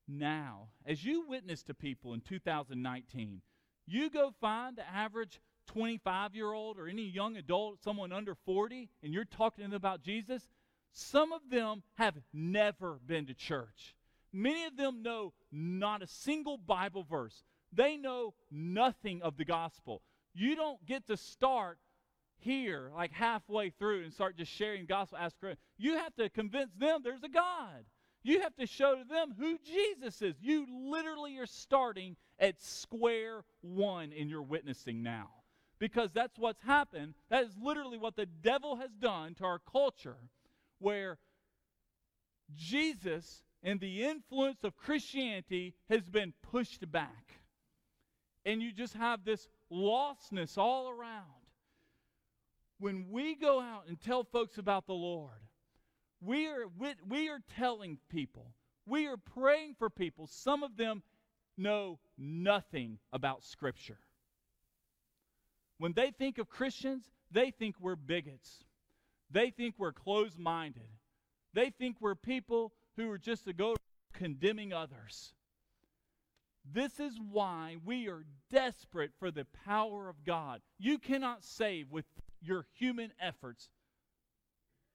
Now, 0.08 0.70
as 0.86 1.04
you 1.04 1.26
witness 1.28 1.64
to 1.64 1.74
people 1.74 2.14
in 2.14 2.22
2019, 2.22 3.42
you 3.86 4.10
go 4.10 4.32
find 4.40 4.78
the 4.78 4.88
average 4.88 5.42
25 5.68 6.36
year 6.36 6.52
old 6.52 6.78
or 6.78 6.88
any 6.88 7.04
young 7.04 7.38
adult, 7.38 7.84
someone 7.84 8.12
under 8.12 8.36
40, 8.36 8.90
and 9.02 9.14
you're 9.14 9.26
talking 9.26 9.64
to 9.64 9.70
them 9.70 9.76
about 9.76 10.04
Jesus, 10.04 10.48
some 10.92 11.32
of 11.32 11.42
them 11.50 11.84
have 11.96 12.16
never 12.34 13.00
been 13.06 13.26
to 13.26 13.34
church. 13.34 13.96
Many 14.32 14.66
of 14.66 14.78
them 14.78 15.04
know 15.04 15.34
not 15.52 16.02
a 16.02 16.08
single 16.08 16.58
Bible 16.58 17.04
verse. 17.04 17.44
They 17.72 17.98
know 17.98 18.34
nothing 18.52 19.22
of 19.22 19.38
the 19.38 19.46
gospel. 19.46 20.02
You 20.34 20.56
don't 20.56 20.84
get 20.86 21.08
to 21.08 21.18
start 21.18 21.80
here, 22.38 22.92
like 22.96 23.12
halfway 23.12 23.70
through, 23.70 24.04
and 24.04 24.14
start 24.14 24.38
just 24.38 24.52
sharing 24.52 24.86
gospel. 24.86 25.18
Ask 25.20 25.36
You 25.78 25.98
have 25.98 26.16
to 26.16 26.30
convince 26.30 26.72
them 26.74 27.02
there's 27.04 27.24
a 27.24 27.30
God. 27.30 27.86
You 28.24 28.42
have 28.42 28.56
to 28.56 28.66
show 28.66 28.96
to 28.96 29.04
them 29.04 29.34
who 29.38 29.58
Jesus 29.66 30.22
is. 30.22 30.36
You 30.42 30.66
literally 30.90 31.38
are 31.40 31.46
starting 31.46 32.16
at 32.40 32.62
square 32.62 33.44
one 33.62 34.12
in 34.12 34.30
your 34.30 34.42
witnessing 34.42 35.04
now. 35.04 35.30
Because 35.84 36.14
that's 36.14 36.40
what's 36.40 36.62
happened. 36.62 37.14
That 37.30 37.44
is 37.44 37.58
literally 37.62 37.98
what 37.98 38.16
the 38.16 38.26
devil 38.26 38.78
has 38.78 38.92
done 39.02 39.36
to 39.36 39.44
our 39.44 39.60
culture, 39.60 40.16
where 40.80 41.18
Jesus 42.56 43.44
and 43.62 43.82
the 43.82 44.06
influence 44.06 44.64
of 44.64 44.78
Christianity 44.78 45.74
has 45.90 46.08
been 46.08 46.32
pushed 46.42 46.90
back 46.90 47.42
and 48.46 48.62
you 48.62 48.72
just 48.72 48.94
have 48.94 49.26
this 49.26 49.50
lostness 49.70 50.58
all 50.58 50.90
around. 50.90 51.26
When 52.80 53.08
we 53.12 53.36
go 53.36 53.60
out 53.60 53.84
and 53.90 54.00
tell 54.00 54.24
folks 54.24 54.58
about 54.58 54.88
the 54.88 54.94
Lord, 54.94 55.50
we 56.22 56.48
are, 56.48 56.68
we 57.10 57.28
are 57.28 57.42
telling 57.58 57.98
people, 58.10 58.54
we 58.86 59.08
are 59.08 59.18
praying 59.18 59.76
for 59.78 59.90
people. 59.90 60.28
Some 60.28 60.64
of 60.64 60.78
them 60.78 61.04
know 61.58 62.00
nothing 62.18 63.00
about 63.12 63.44
Scripture. 63.44 64.00
When 65.84 65.92
they 65.92 66.12
think 66.12 66.38
of 66.38 66.48
Christians, 66.48 67.04
they 67.30 67.52
think 67.52 67.76
we're 67.78 67.98
bigots. 67.98 68.64
They 69.30 69.50
think 69.50 69.76
we're 69.78 69.92
closed 69.92 70.40
minded. 70.40 70.88
They 71.54 71.72
think 71.72 71.98
we're 72.00 72.16
people 72.16 72.72
who 72.96 73.12
are 73.12 73.18
just 73.18 73.44
to 73.44 73.52
go 73.52 73.76
condemning 74.14 74.72
others. 74.72 75.34
This 76.64 77.02
is 77.02 77.20
why 77.20 77.76
we 77.84 78.08
are 78.08 78.24
desperate 78.50 79.12
for 79.20 79.30
the 79.30 79.46
power 79.66 80.08
of 80.08 80.24
God. 80.24 80.62
You 80.80 81.00
cannot 81.00 81.44
save 81.44 81.92
with 81.92 82.06
your 82.42 82.66
human 82.76 83.12
efforts 83.20 83.68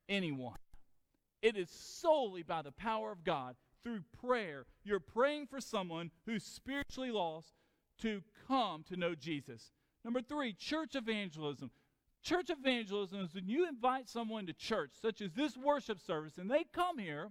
anyone. 0.09 0.57
It 1.42 1.55
is 1.55 1.68
solely 1.68 2.44
by 2.44 2.62
the 2.62 2.72
power 2.72 3.12
of 3.12 3.24
God 3.24 3.57
through 3.83 4.05
prayer. 4.22 4.64
You're 4.85 5.01
praying 5.01 5.48
for 5.48 5.61
someone 5.61 6.11
who's 6.24 6.44
spiritually 6.44 7.11
lost 7.11 7.53
to 8.01 8.22
come 8.46 8.85
to 8.85 8.96
know 8.96 9.14
Jesus. 9.14 9.70
Number 10.09 10.23
three, 10.23 10.55
church 10.55 10.94
evangelism. 10.94 11.71
Church 12.23 12.49
evangelism 12.49 13.21
is 13.21 13.35
when 13.35 13.47
you 13.47 13.68
invite 13.68 14.09
someone 14.09 14.47
to 14.47 14.55
church, 14.55 14.92
such 15.03 15.21
as 15.21 15.35
this 15.35 15.55
worship 15.55 16.01
service, 16.01 16.38
and 16.38 16.51
they 16.51 16.64
come 16.73 16.97
here 16.97 17.29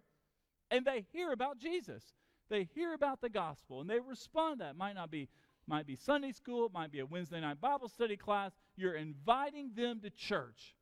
and 0.70 0.86
they 0.86 1.04
hear 1.12 1.32
about 1.32 1.58
Jesus. 1.58 2.04
They 2.50 2.66
hear 2.76 2.94
about 2.94 3.20
the 3.20 3.30
gospel 3.30 3.82
and 3.82 3.90
they 3.90 4.00
respond 4.00 4.60
to 4.60 4.66
that. 4.66 4.78
Might 4.78 4.94
not 4.94 5.10
be 5.10 5.28
might 5.66 5.88
be 5.88 5.96
Sunday 5.96 6.32
school, 6.32 6.68
it 6.68 6.72
might 6.72 6.92
be 6.92 7.00
a 7.00 7.06
Wednesday 7.08 7.42
night 7.42 7.60
Bible 7.60 7.90
study 7.90 8.16
class. 8.16 8.52
You're 8.76 8.94
inviting 8.94 9.72
them 9.76 10.00
to 10.02 10.12
church. 10.12 10.76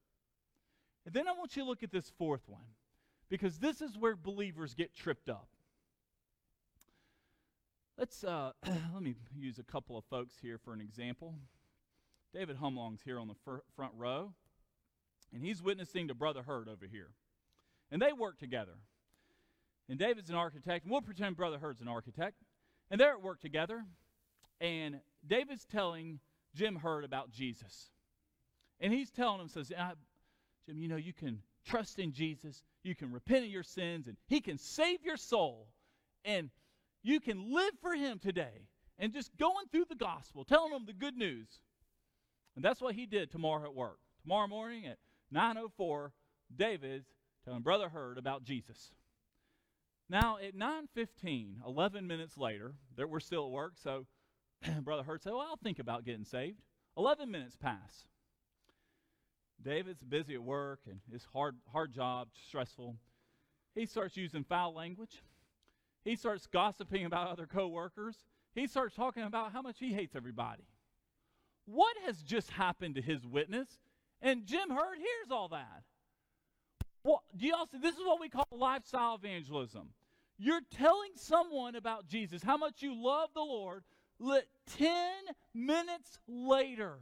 And 1.05 1.13
then 1.15 1.29
I 1.29 1.31
want 1.31 1.55
you 1.55 1.63
to 1.63 1.69
look 1.69 1.81
at 1.81 1.93
this 1.93 2.11
fourth 2.17 2.43
one 2.45 2.73
because 3.29 3.59
this 3.59 3.79
is 3.81 3.97
where 3.97 4.17
believers 4.17 4.73
get 4.73 4.93
tripped 4.93 5.29
up. 5.29 5.47
Let's 7.97 8.25
uh, 8.25 8.51
let 8.93 9.01
me 9.01 9.15
use 9.33 9.59
a 9.59 9.63
couple 9.63 9.97
of 9.97 10.03
folks 10.09 10.35
here 10.41 10.57
for 10.57 10.73
an 10.73 10.81
example. 10.81 11.35
David 12.35 12.57
Humlong's 12.57 13.01
here 13.01 13.17
on 13.17 13.29
the 13.29 13.61
front 13.75 13.93
row, 13.95 14.33
and 15.33 15.41
he's 15.41 15.63
witnessing 15.63 16.09
to 16.09 16.13
Brother 16.13 16.43
Hurd 16.43 16.67
over 16.67 16.85
here. 16.85 17.11
And 17.91 18.01
they 18.01 18.11
work 18.11 18.37
together. 18.37 18.73
And 19.87 19.97
David's 19.97 20.29
an 20.29 20.35
architect, 20.35 20.83
and 20.83 20.91
we'll 20.91 21.01
pretend 21.01 21.37
Brother 21.37 21.57
Hurd's 21.57 21.79
an 21.79 21.87
architect. 21.87 22.35
And 22.91 22.99
they're 22.99 23.13
at 23.13 23.21
work 23.21 23.39
together, 23.39 23.85
and 24.59 24.99
David's 25.25 25.65
telling 25.65 26.19
Jim 26.53 26.75
Hurd 26.75 27.05
about 27.05 27.31
Jesus. 27.31 27.89
And 28.81 28.91
he's 28.91 29.11
telling 29.11 29.39
him, 29.39 29.47
says, 29.47 29.69
Jim, 29.69 30.77
you 30.77 30.89
know, 30.89 30.97
you 30.97 31.13
can 31.13 31.39
trust 31.65 31.99
in 31.99 32.11
Jesus, 32.11 32.63
you 32.83 32.95
can 32.95 33.13
repent 33.13 33.45
of 33.45 33.49
your 33.49 33.63
sins, 33.63 34.07
and 34.07 34.17
he 34.27 34.41
can 34.41 34.57
save 34.57 35.03
your 35.03 35.17
soul. 35.17 35.67
And 36.25 36.49
you 37.01 37.21
can 37.21 37.53
live 37.53 37.73
for 37.81 37.93
him 37.93 38.19
today. 38.19 38.67
And 38.99 39.13
just 39.13 39.35
going 39.37 39.67
through 39.71 39.85
the 39.87 39.95
gospel, 39.95 40.43
telling 40.43 40.71
them 40.71 40.85
the 40.85 40.93
good 40.93 41.15
news. 41.15 41.47
And 42.55 42.63
that's 42.63 42.81
what 42.81 42.95
he 42.95 43.05
did 43.05 43.31
tomorrow 43.31 43.65
at 43.65 43.75
work. 43.75 43.99
Tomorrow 44.21 44.47
morning 44.47 44.85
at 44.87 44.97
9.04, 45.33 46.11
David's 46.55 47.09
telling 47.43 47.61
Brother 47.61 47.89
Hurd 47.89 48.17
about 48.17 48.43
Jesus. 48.43 48.91
Now, 50.09 50.37
at 50.37 50.55
9.15, 50.55 51.65
11 51.65 52.07
minutes 52.07 52.37
later, 52.37 52.75
that 52.95 53.09
we're 53.09 53.19
still 53.19 53.45
at 53.45 53.51
work, 53.51 53.73
so 53.75 54.05
Brother 54.81 55.03
Hurd 55.03 55.23
said, 55.23 55.33
well, 55.33 55.47
I'll 55.47 55.57
think 55.57 55.79
about 55.79 56.05
getting 56.05 56.25
saved. 56.25 56.61
11 56.97 57.29
minutes 57.29 57.55
pass. 57.55 58.05
David's 59.61 60.03
busy 60.03 60.35
at 60.35 60.43
work, 60.43 60.81
and 60.89 60.99
his 61.11 61.25
hard, 61.33 61.55
hard 61.71 61.91
job, 61.91 62.29
stressful. 62.47 62.95
He 63.73 63.85
starts 63.85 64.15
using 64.15 64.43
foul 64.43 64.73
language. 64.73 65.23
He 66.03 66.15
starts 66.15 66.45
gossiping 66.47 67.05
about 67.05 67.29
other 67.29 67.47
coworkers. 67.47 68.15
He 68.53 68.67
starts 68.67 68.95
talking 68.95 69.23
about 69.23 69.51
how 69.51 69.61
much 69.61 69.79
he 69.79 69.91
hates 69.93 70.15
everybody. 70.15 70.63
What 71.65 71.95
has 72.05 72.21
just 72.21 72.49
happened 72.51 72.95
to 72.95 73.01
his 73.01 73.25
witness? 73.25 73.67
And 74.21 74.45
Jim 74.45 74.69
Hurd 74.69 74.97
hears 74.97 75.31
all 75.31 75.49
that. 75.49 75.83
Well, 77.03 77.23
do 77.35 77.45
y'all 77.45 77.67
see? 77.67 77.77
This 77.77 77.95
is 77.95 78.01
what 78.05 78.19
we 78.19 78.29
call 78.29 78.47
lifestyle 78.51 79.15
evangelism. 79.15 79.89
You're 80.37 80.61
telling 80.75 81.11
someone 81.15 81.75
about 81.75 82.07
Jesus, 82.07 82.43
how 82.43 82.57
much 82.57 82.81
you 82.81 82.95
love 82.95 83.29
the 83.33 83.41
Lord. 83.41 83.83
Let 84.19 84.45
10 84.77 84.89
minutes 85.53 86.19
later, 86.27 86.97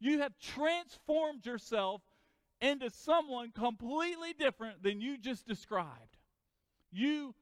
you 0.00 0.20
have 0.20 0.32
transformed 0.38 1.44
yourself 1.44 2.00
into 2.60 2.90
someone 2.90 3.50
completely 3.52 4.32
different 4.38 4.82
than 4.82 5.00
you 5.00 5.18
just 5.18 5.46
described. 5.46 6.16
You 6.92 7.34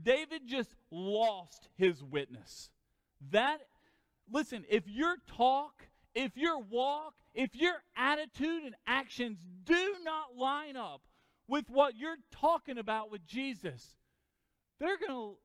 David 0.00 0.42
just 0.46 0.70
lost 0.90 1.68
his 1.76 2.02
witness. 2.02 2.70
That 3.32 3.58
listen, 4.30 4.64
if 4.68 4.86
your 4.86 5.16
talk, 5.36 5.88
if 6.14 6.36
your 6.36 6.58
walk, 6.58 7.14
if 7.34 7.54
your 7.54 7.74
attitude 7.96 8.64
and 8.64 8.74
actions 8.86 9.38
do 9.64 9.94
not 10.04 10.36
line 10.36 10.76
up 10.76 11.02
with 11.48 11.68
what 11.68 11.96
you're 11.96 12.16
talking 12.30 12.78
about 12.78 13.10
with 13.10 13.26
Jesus, 13.26 13.96
they're 14.80 14.98
going 14.98 15.10
to, 15.10 15.36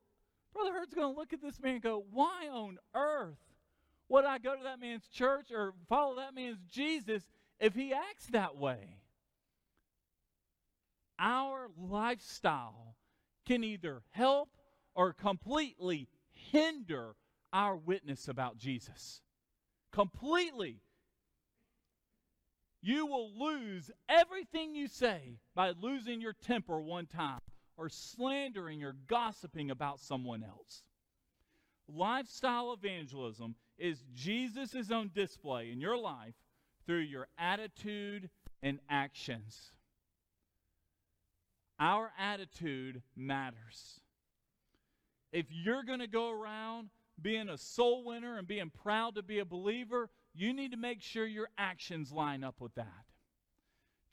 Brother 0.52 0.72
Hurd's 0.72 0.94
going 0.94 1.12
to 1.12 1.18
look 1.18 1.32
at 1.32 1.42
this 1.42 1.60
man 1.60 1.74
and 1.74 1.82
go, 1.82 2.04
Why 2.10 2.48
on 2.50 2.78
earth 2.94 3.38
would 4.08 4.24
I 4.24 4.38
go 4.38 4.56
to 4.56 4.62
that 4.64 4.80
man's 4.80 5.08
church 5.08 5.50
or 5.52 5.74
follow 5.88 6.16
that 6.16 6.34
man's 6.34 6.62
Jesus 6.70 7.22
if 7.60 7.74
he 7.74 7.92
acts 7.92 8.26
that 8.26 8.56
way? 8.56 8.98
Our 11.18 11.70
lifestyle 11.78 12.96
can 13.46 13.64
either 13.64 14.02
help 14.10 14.50
or 14.94 15.12
completely 15.12 16.08
hinder 16.30 17.14
our 17.52 17.76
witness 17.76 18.28
about 18.28 18.58
Jesus. 18.58 19.20
Completely 19.92 20.80
you 22.82 23.06
will 23.06 23.30
lose 23.38 23.90
everything 24.08 24.74
you 24.74 24.88
say 24.88 25.38
by 25.54 25.70
losing 25.70 26.20
your 26.20 26.32
temper 26.32 26.80
one 26.80 27.06
time 27.06 27.40
or 27.76 27.88
slandering 27.88 28.82
or 28.82 28.96
gossiping 29.06 29.70
about 29.70 30.00
someone 30.00 30.42
else. 30.42 30.82
Lifestyle 31.88 32.72
evangelism 32.72 33.54
is 33.78 34.04
Jesus' 34.14 34.90
own 34.90 35.10
display 35.14 35.70
in 35.70 35.80
your 35.80 35.96
life 35.96 36.34
through 36.84 37.00
your 37.00 37.28
attitude 37.38 38.30
and 38.62 38.80
actions. 38.90 39.72
Our 41.78 42.12
attitude 42.18 43.02
matters. 43.16 44.00
If 45.32 45.46
you're 45.50 45.84
going 45.84 46.00
to 46.00 46.08
go 46.08 46.30
around 46.30 46.90
being 47.20 47.48
a 47.48 47.58
soul 47.58 48.04
winner 48.04 48.38
and 48.38 48.46
being 48.46 48.70
proud 48.70 49.14
to 49.14 49.22
be 49.22 49.38
a 49.38 49.44
believer, 49.44 50.10
you 50.34 50.52
need 50.52 50.72
to 50.72 50.76
make 50.76 51.02
sure 51.02 51.26
your 51.26 51.48
actions 51.58 52.10
line 52.12 52.42
up 52.42 52.60
with 52.60 52.74
that. 52.74 53.04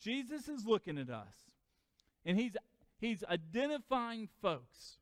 Jesus 0.01 0.47
is 0.47 0.65
looking 0.65 0.97
at 0.97 1.09
us 1.09 1.51
and 2.25 2.38
he's 2.38 2.55
he's 2.99 3.23
identifying 3.23 4.29
folks 4.41 4.97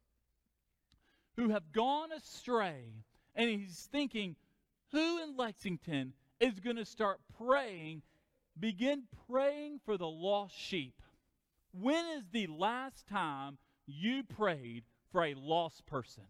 who 1.36 1.50
have 1.50 1.72
gone 1.72 2.12
astray 2.12 3.04
and 3.36 3.50
he's 3.50 3.88
thinking 3.92 4.36
who 4.92 5.22
in 5.22 5.36
Lexington 5.36 6.14
is 6.40 6.60
going 6.60 6.78
to 6.78 6.86
start 6.86 7.20
praying 7.38 8.02
begin 8.60 9.04
praying 9.30 9.80
for 9.86 9.98
the 9.98 10.08
lost 10.08 10.56
sheep. 10.56 11.02
When 11.72 12.06
is 12.18 12.24
the 12.32 12.48
last 12.48 13.08
time 13.08 13.58
you 13.86 14.24
prayed 14.24 14.84
for 15.12 15.24
a 15.24 15.36
lost 15.36 15.86
person? 15.86 16.24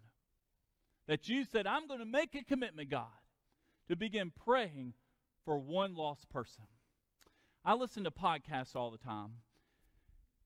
That 1.08 1.30
you 1.30 1.46
said, 1.46 1.68
I'm 1.68 1.88
going 1.88 2.00
to 2.00 2.06
make 2.06 2.36
a 2.36 2.44
commitment, 2.44 2.90
God, 2.90 3.06
to 3.88 3.96
begin 3.96 4.32
praying 4.46 4.94
for 5.46 5.58
one 5.58 5.96
lost 5.96 6.30
person. 6.30 6.66
I 7.64 7.74
listen 7.74 8.04
to 8.04 8.12
podcasts 8.12 8.76
all 8.76 8.92
the 8.92 8.98
time. 8.98 9.32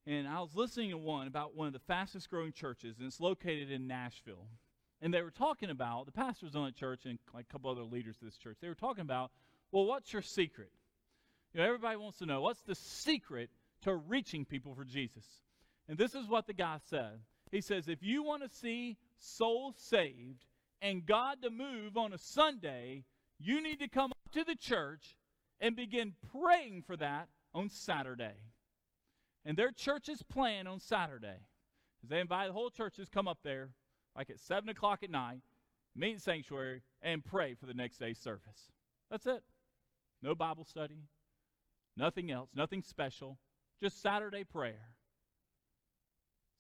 And 0.08 0.28
I 0.28 0.39
was 0.39 0.56
listening 0.56 0.91
to 0.91 0.97
one 0.97 1.28
about 1.28 1.56
one 1.56 1.67
of 1.67 1.74
the 1.74 1.80
fastest 1.80 2.30
growing 2.30 2.54
churches, 2.54 2.97
and 2.97 3.08
it's 3.08 3.19
located 3.19 3.71
in 3.71 3.88
Nashville. 3.88 4.47
And 5.02 5.13
they 5.13 5.21
were 5.21 5.32
talking 5.32 5.69
about, 5.69 6.06
the 6.06 6.12
pastors 6.12 6.56
on 6.56 6.65
the 6.65 6.71
church 6.71 7.06
and 7.06 7.19
like 7.34 7.45
a 7.50 7.52
couple 7.52 7.69
other 7.69 7.84
leaders 7.84 8.15
of 8.17 8.26
this 8.26 8.38
church, 8.38 8.58
they 8.62 8.67
were 8.67 8.76
talking 8.76 9.02
about, 9.02 9.32
well, 9.71 9.86
what's 9.86 10.13
your 10.13 10.21
secret? 10.21 10.71
You 11.54 11.60
know, 11.60 11.65
everybody 11.65 11.97
wants 11.97 12.19
to 12.19 12.26
know, 12.26 12.41
what's 12.41 12.62
the 12.62 12.76
secret 12.76 13.50
to 13.84 13.95
reaching 13.95 14.45
people 14.45 14.74
for 14.76 14.86
Jesus? 14.86 15.26
And 15.88 15.97
this 15.97 16.15
is 16.15 16.28
what 16.28 16.47
the 16.47 16.54
guy 16.54 16.78
said. 16.89 17.19
He 17.52 17.62
says, 17.62 17.88
if 17.88 18.02
you 18.02 18.24
want 18.24 18.43
to 18.43 18.58
see 18.58 18.97
souls 19.17 19.76
saved 19.78 20.45
and 20.82 21.06
God 21.06 21.41
to 21.44 21.50
move 21.50 21.98
on 21.98 22.13
a 22.13 22.17
Sunday, 22.17 23.04
you 23.39 23.62
need 23.62 23.80
to 23.80 23.88
come 23.88 24.12
up 24.12 24.32
to 24.34 24.44
the 24.44 24.56
church 24.56 25.15
and 25.60 25.76
begin 25.76 26.13
praying 26.32 26.84
for 26.86 26.98
that 26.98 27.30
on 27.54 27.70
Saturday. 27.70 28.36
And 29.46 29.58
their 29.58 29.72
church's 29.72 30.22
plan 30.24 30.67
on 30.67 30.80
Saturday 30.80 31.38
is 32.04 32.10
they 32.10 32.20
invite 32.20 32.48
the 32.48 32.54
whole 32.54 32.70
churches 32.70 33.10
come 33.10 33.28
up 33.28 33.39
there 33.44 33.70
like 34.15 34.30
at 34.30 34.39
7 34.39 34.67
o'clock 34.70 35.04
at 35.04 35.10
night, 35.10 35.41
meet 35.96 36.13
in 36.13 36.20
sanctuary, 36.20 36.82
and 37.02 37.24
pray 37.24 37.54
for 37.54 37.65
the 37.65 37.74
next 37.74 37.98
day's 37.98 38.20
service. 38.20 38.72
That's 39.10 39.26
it. 39.26 39.44
No 40.22 40.36
Bible 40.36 40.65
study, 40.65 41.08
nothing 41.98 42.30
else, 42.30 42.50
nothing 42.54 42.84
special, 42.84 43.38
just 43.82 44.02
Saturday 44.02 44.44
prayer. 44.44 44.96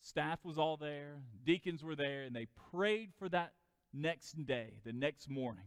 Staff 0.01 0.39
was 0.43 0.57
all 0.57 0.77
there, 0.77 1.21
deacons 1.45 1.83
were 1.83 1.95
there, 1.95 2.23
and 2.23 2.35
they 2.35 2.47
prayed 2.71 3.11
for 3.19 3.29
that 3.29 3.53
next 3.93 4.45
day, 4.45 4.73
the 4.83 4.93
next 4.93 5.29
morning. 5.29 5.65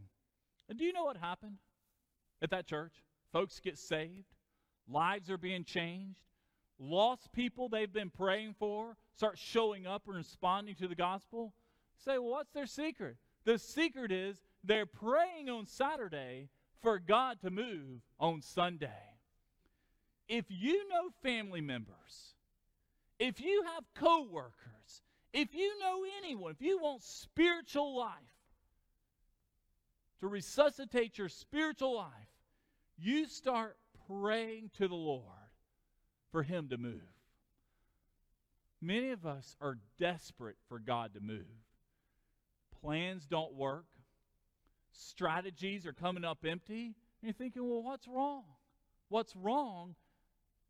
And 0.69 0.77
do 0.77 0.85
you 0.85 0.93
know 0.93 1.05
what 1.05 1.17
happened 1.17 1.57
at 2.41 2.49
that 2.51 2.67
church? 2.67 2.93
Folks 3.31 3.59
get 3.59 3.77
saved, 3.77 4.33
lives 4.87 5.29
are 5.29 5.37
being 5.37 5.63
changed, 5.63 6.21
lost 6.79 7.31
people 7.31 7.69
they've 7.69 7.91
been 7.91 8.09
praying 8.09 8.55
for 8.57 8.97
start 9.15 9.37
showing 9.37 9.87
up 9.87 10.03
and 10.07 10.17
responding 10.17 10.75
to 10.75 10.87
the 10.87 10.95
gospel. 10.95 11.53
say, 11.97 12.17
well, 12.17 12.31
what's 12.31 12.51
their 12.51 12.65
secret? 12.65 13.15
The 13.45 13.57
secret 13.57 14.11
is 14.11 14.37
they're 14.63 14.85
praying 14.85 15.49
on 15.49 15.65
Saturday 15.65 16.49
for 16.81 16.99
God 16.99 17.39
to 17.41 17.49
move 17.49 18.01
on 18.19 18.41
Sunday. 18.41 18.89
If 20.27 20.45
you 20.49 20.87
know 20.89 21.09
family 21.23 21.61
members, 21.61 22.35
if 23.19 23.39
you 23.39 23.63
have 23.73 23.83
coworkers, 23.95 24.51
if 25.35 25.53
you 25.53 25.77
know 25.79 26.05
anyone, 26.23 26.51
if 26.51 26.61
you 26.61 26.79
want 26.79 27.03
spiritual 27.03 27.97
life 27.97 28.13
to 30.21 30.27
resuscitate 30.27 31.17
your 31.17 31.27
spiritual 31.27 31.93
life, 31.93 32.09
you 32.97 33.27
start 33.27 33.75
praying 34.07 34.71
to 34.77 34.87
the 34.87 34.95
Lord 34.95 35.23
for 36.31 36.41
Him 36.41 36.69
to 36.69 36.77
move. 36.77 37.01
Many 38.81 39.11
of 39.11 39.25
us 39.25 39.57
are 39.59 39.77
desperate 39.99 40.55
for 40.69 40.79
God 40.79 41.13
to 41.15 41.19
move. 41.19 41.43
Plans 42.81 43.25
don't 43.25 43.55
work, 43.55 43.87
strategies 44.93 45.85
are 45.85 45.93
coming 45.93 46.23
up 46.23 46.45
empty, 46.47 46.85
and 46.85 47.23
you're 47.23 47.33
thinking, 47.33 47.67
well, 47.67 47.83
what's 47.83 48.07
wrong? 48.07 48.45
What's 49.09 49.35
wrong 49.35 49.95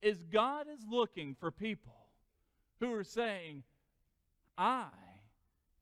is 0.01 0.23
God 0.23 0.65
is 0.73 0.83
looking 0.89 1.35
for 1.39 1.51
people 1.51 1.97
who 2.79 2.91
are 2.93 3.03
saying, 3.03 3.63
I 4.57 4.87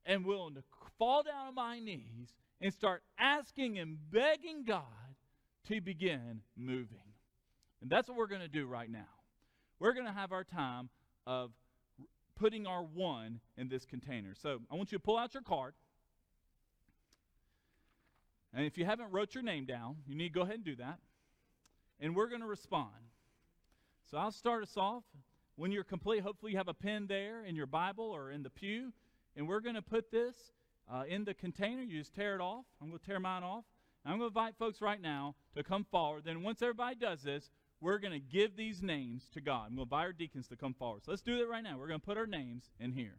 am 0.06 0.24
willing 0.24 0.54
to 0.54 0.62
fall 0.98 1.22
down 1.22 1.48
on 1.48 1.54
my 1.54 1.78
knees 1.78 2.34
and 2.60 2.72
start 2.72 3.02
asking 3.18 3.78
and 3.78 3.98
begging 4.10 4.64
God 4.64 4.82
to 5.68 5.80
begin 5.80 6.40
moving. 6.56 6.98
And 7.80 7.90
that's 7.90 8.08
what 8.08 8.16
we're 8.16 8.26
going 8.26 8.40
to 8.40 8.48
do 8.48 8.66
right 8.66 8.90
now. 8.90 9.08
We're 9.78 9.92
going 9.92 10.06
to 10.06 10.12
have 10.12 10.32
our 10.32 10.44
time 10.44 10.88
of 11.26 11.50
putting 12.36 12.66
our 12.66 12.82
one 12.82 13.40
in 13.56 13.68
this 13.68 13.84
container. 13.84 14.34
So 14.40 14.58
I 14.70 14.74
want 14.74 14.92
you 14.92 14.98
to 14.98 15.02
pull 15.02 15.18
out 15.18 15.34
your 15.34 15.42
card. 15.42 15.74
And 18.52 18.66
if 18.66 18.78
you 18.78 18.84
haven't 18.84 19.10
wrote 19.10 19.34
your 19.34 19.42
name 19.42 19.66
down, 19.66 19.96
you 20.06 20.14
need 20.14 20.28
to 20.28 20.34
go 20.34 20.42
ahead 20.42 20.56
and 20.56 20.64
do 20.64 20.76
that. 20.76 20.98
And 22.00 22.14
we're 22.14 22.28
going 22.28 22.40
to 22.40 22.46
respond. 22.46 22.90
So 24.10 24.18
I'll 24.18 24.32
start 24.32 24.62
us 24.62 24.76
off. 24.76 25.04
When 25.56 25.70
you're 25.70 25.84
complete, 25.84 26.22
hopefully 26.22 26.52
you 26.52 26.58
have 26.58 26.68
a 26.68 26.74
pen 26.74 27.06
there 27.06 27.44
in 27.44 27.54
your 27.54 27.66
Bible 27.66 28.04
or 28.04 28.30
in 28.30 28.42
the 28.42 28.50
pew. 28.50 28.92
And 29.36 29.48
we're 29.48 29.60
going 29.60 29.74
to 29.74 29.82
put 29.82 30.10
this 30.10 30.34
uh, 30.92 31.04
in 31.08 31.24
the 31.24 31.34
container. 31.34 31.82
You 31.82 31.98
just 31.98 32.14
tear 32.14 32.34
it 32.34 32.40
off. 32.40 32.64
I'm 32.80 32.88
going 32.88 32.98
to 32.98 33.06
tear 33.06 33.20
mine 33.20 33.42
off. 33.42 33.64
I'm 34.04 34.18
going 34.18 34.20
to 34.20 34.26
invite 34.38 34.54
folks 34.58 34.80
right 34.82 35.00
now 35.00 35.34
to 35.56 35.62
come 35.62 35.86
forward. 35.90 36.24
Then 36.24 36.42
once 36.42 36.60
everybody 36.60 36.96
does 36.96 37.22
this, 37.22 37.50
we're 37.80 37.98
going 37.98 38.12
to 38.12 38.18
give 38.18 38.56
these 38.56 38.82
names 38.82 39.22
to 39.34 39.40
God. 39.40 39.66
I'm 39.66 39.76
going 39.76 39.88
to 39.88 39.94
invite 39.94 40.06
our 40.06 40.12
deacons 40.12 40.48
to 40.48 40.56
come 40.56 40.74
forward. 40.74 41.04
So 41.04 41.12
let's 41.12 41.22
do 41.22 41.38
that 41.38 41.48
right 41.48 41.62
now. 41.62 41.78
We're 41.78 41.88
going 41.88 42.00
to 42.00 42.06
put 42.06 42.18
our 42.18 42.26
names 42.26 42.64
in 42.78 42.92
here. 42.92 43.16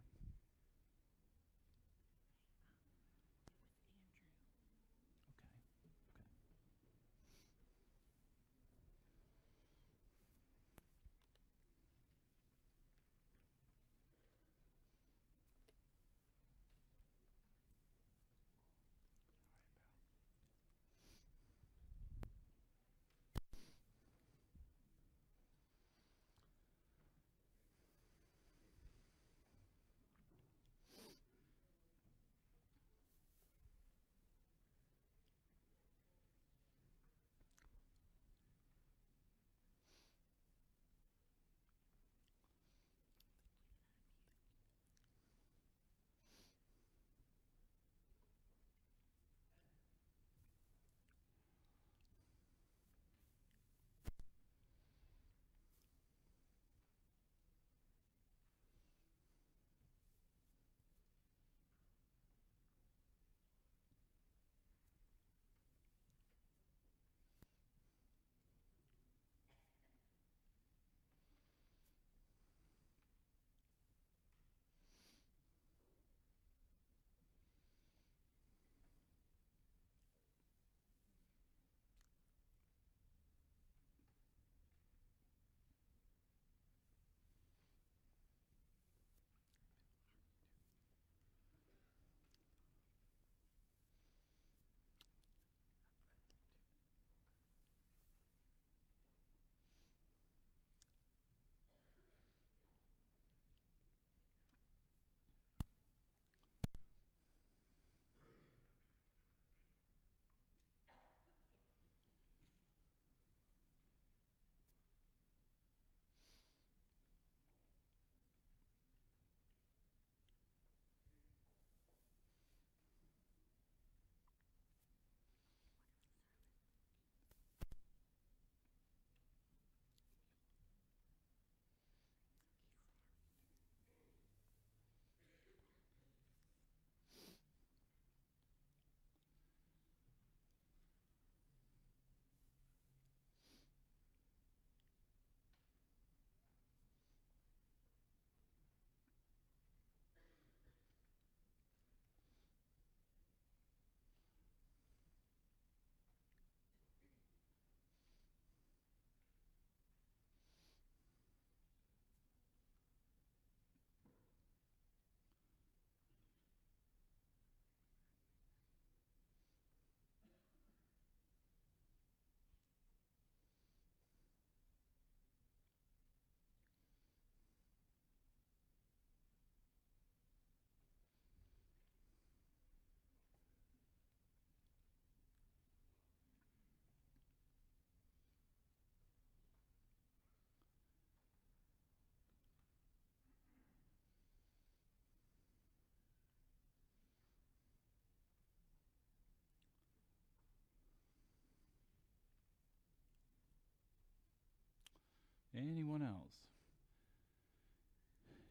Anyone 205.56 206.02
else? 206.02 206.34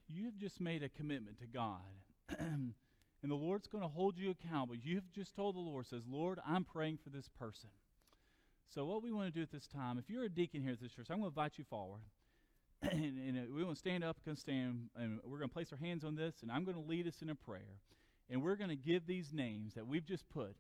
You 0.08 0.26
have 0.26 0.38
just 0.38 0.60
made 0.60 0.84
a 0.84 0.89
commitment 0.89 1.39
to 1.39 1.47
God. 1.47 1.82
and 2.39 2.74
the 3.24 3.36
Lord's 3.36 3.68
going 3.68 3.84
to 3.84 3.88
hold 3.88 4.18
you 4.18 4.32
accountable. 4.32 4.76
You 4.76 4.95
have 4.95 5.12
just 5.14 5.36
told 5.36 5.56
the 5.56 5.60
Lord, 5.60 5.88
says, 5.88 6.03
Lord, 6.08 6.39
I'm 6.47 6.64
praying 6.64 6.99
for 7.03 7.10
this 7.10 7.28
person. 7.39 7.70
So 8.74 8.86
what 8.86 9.03
we 9.03 9.12
want 9.12 9.28
to 9.28 9.32
do 9.32 9.41
at 9.41 9.51
this 9.51 9.68
time, 9.68 9.97
if 9.97 10.10
you're 10.10 10.26
a 10.26 10.30
deacon 10.30 10.62
here 10.62 10.74
at 10.74 10.82
this 10.82 10.91
church, 10.91 11.08
I'm 11.10 11.20
going 11.20 11.32
to 11.32 11.39
invite 11.39 11.53
you 11.58 11.64
forward. 11.70 12.01
and, 12.82 13.18
and 13.18 13.38
uh, 13.38 13.41
we 13.53 13.64
want 13.64 13.76
to 13.76 13.80
stand 13.80 14.03
up, 14.03 14.18
to 14.26 14.36
stand, 14.36 14.89
and 14.95 15.20
we're 15.24 15.38
going 15.38 15.49
to 15.49 15.53
place 15.53 15.72
our 15.72 15.78
hands 15.78 16.03
on 16.03 16.16
this, 16.16 16.36
and 16.41 16.51
I'm 16.51 16.66
going 16.66 16.76
to 16.76 16.88
lead 16.88 17.08
us 17.08 17.22
in 17.22 17.30
a 17.30 17.36
prayer. 17.36 17.80
And 18.30 18.41
we're 18.41 18.56
going 18.56 18.70
to 18.70 18.76
give 18.76 19.06
these 19.06 19.32
names 19.32 19.76
that 19.76 19.88
we've 19.88 20.06
just 20.06 20.28
put 20.30 20.56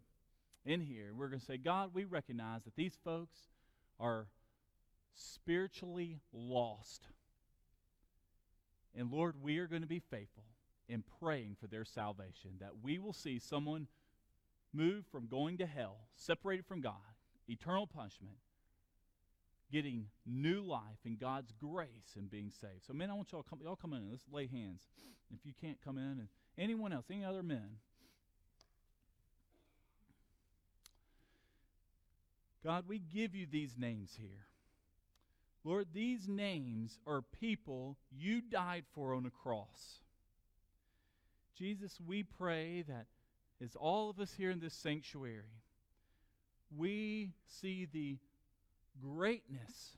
in 0.65 0.81
here. 0.81 1.13
We're 1.15 1.27
going 1.27 1.39
to 1.39 1.45
say, 1.45 1.57
God, 1.57 1.91
we 1.93 2.05
recognize 2.05 2.63
that 2.63 2.75
these 2.75 2.93
folks 3.03 3.37
are 3.99 4.27
spiritually 5.15 6.19
lost. 6.33 7.07
And 8.97 9.11
Lord, 9.11 9.35
we 9.41 9.57
are 9.59 9.67
going 9.67 9.81
to 9.81 9.87
be 9.87 9.99
faithful 9.99 10.43
in 10.87 11.03
praying 11.19 11.57
for 11.59 11.67
their 11.67 11.85
salvation, 11.85 12.51
that 12.59 12.83
we 12.83 12.99
will 12.99 13.13
see 13.13 13.39
someone 13.39 13.87
move 14.71 15.05
from 15.11 15.27
going 15.27 15.57
to 15.57 15.65
hell, 15.65 15.97
separated 16.15 16.65
from 16.65 16.81
God, 16.81 16.93
eternal 17.47 17.87
punishment, 17.87 18.35
getting 19.71 20.05
new 20.25 20.61
life 20.61 20.99
in 21.05 21.15
God's 21.15 21.51
grace 21.59 22.15
and 22.15 22.29
being 22.29 22.51
saved. 22.51 22.85
So, 22.85 22.93
men, 22.93 23.09
I 23.09 23.13
want 23.13 23.31
y'all 23.31 23.43
come, 23.43 23.59
y'all 23.63 23.75
come 23.75 23.93
in. 23.93 24.09
Let's 24.09 24.23
lay 24.31 24.47
hands. 24.47 24.83
If 25.33 25.39
you 25.43 25.53
can't 25.59 25.81
come 25.83 25.97
in, 25.97 26.03
and 26.03 26.27
anyone 26.57 26.93
else, 26.93 27.05
any 27.09 27.25
other 27.25 27.43
men. 27.43 27.77
God, 32.63 32.85
we 32.87 32.99
give 32.99 33.35
you 33.35 33.45
these 33.49 33.75
names 33.77 34.17
here. 34.19 34.47
Lord, 35.65 35.87
these 35.93 36.27
names 36.27 36.99
are 37.07 37.23
people 37.23 37.97
you 38.15 38.39
died 38.39 38.85
for 38.93 39.15
on 39.15 39.25
a 39.25 39.31
cross. 39.31 39.99
Jesus, 41.57 41.99
we 42.05 42.21
pray 42.21 42.83
that 42.87 43.07
as 43.63 43.75
all 43.75 44.11
of 44.11 44.19
us 44.19 44.31
here 44.37 44.51
in 44.51 44.59
this 44.59 44.75
sanctuary, 44.75 45.63
we 46.77 47.31
see 47.47 47.87
the 47.91 48.19
greatness 49.01 49.97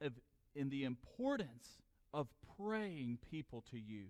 of 0.00 0.12
in 0.54 0.70
the 0.70 0.84
importance 0.84 1.66
of 2.14 2.26
praying 2.58 3.18
people 3.30 3.64
to 3.70 3.78
you. 3.78 4.04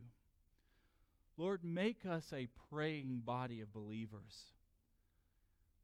Lord, 1.37 1.65
make 1.65 2.07
us 2.07 2.33
a 2.33 2.49
praying 2.71 3.23
body 3.25 3.61
of 3.61 3.73
believers. 3.73 4.53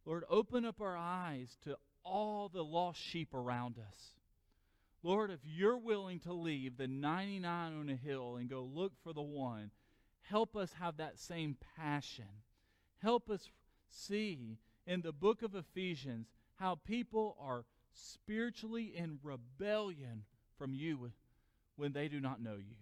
Lord, 0.04 0.24
open 0.28 0.64
up 0.64 0.80
our 0.80 0.96
eyes 0.96 1.56
to 1.64 1.76
all 2.04 2.48
the 2.48 2.62
lost 2.62 3.00
sheep 3.00 3.34
around 3.34 3.76
us. 3.78 4.17
Lord, 5.02 5.30
if 5.30 5.40
you're 5.44 5.78
willing 5.78 6.20
to 6.20 6.32
leave 6.32 6.76
the 6.76 6.88
99 6.88 7.78
on 7.78 7.88
a 7.88 7.94
hill 7.94 8.36
and 8.36 8.50
go 8.50 8.62
look 8.62 8.92
for 9.02 9.12
the 9.12 9.22
one, 9.22 9.70
help 10.22 10.56
us 10.56 10.72
have 10.80 10.96
that 10.96 11.18
same 11.18 11.56
passion. 11.76 12.28
Help 13.00 13.30
us 13.30 13.48
see 13.88 14.58
in 14.86 15.02
the 15.02 15.12
book 15.12 15.42
of 15.42 15.54
Ephesians 15.54 16.26
how 16.56 16.74
people 16.74 17.36
are 17.40 17.64
spiritually 17.92 18.92
in 18.96 19.18
rebellion 19.22 20.24
from 20.58 20.74
you 20.74 21.12
when 21.76 21.92
they 21.92 22.08
do 22.08 22.20
not 22.20 22.42
know 22.42 22.56
you. 22.56 22.76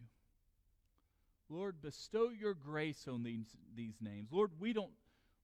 Lord, 1.48 1.80
bestow 1.80 2.30
your 2.30 2.54
grace 2.54 3.06
on 3.06 3.22
these, 3.22 3.56
these 3.74 3.96
names. 4.00 4.28
Lord, 4.32 4.50
we 4.58 4.72
don't, 4.72 4.90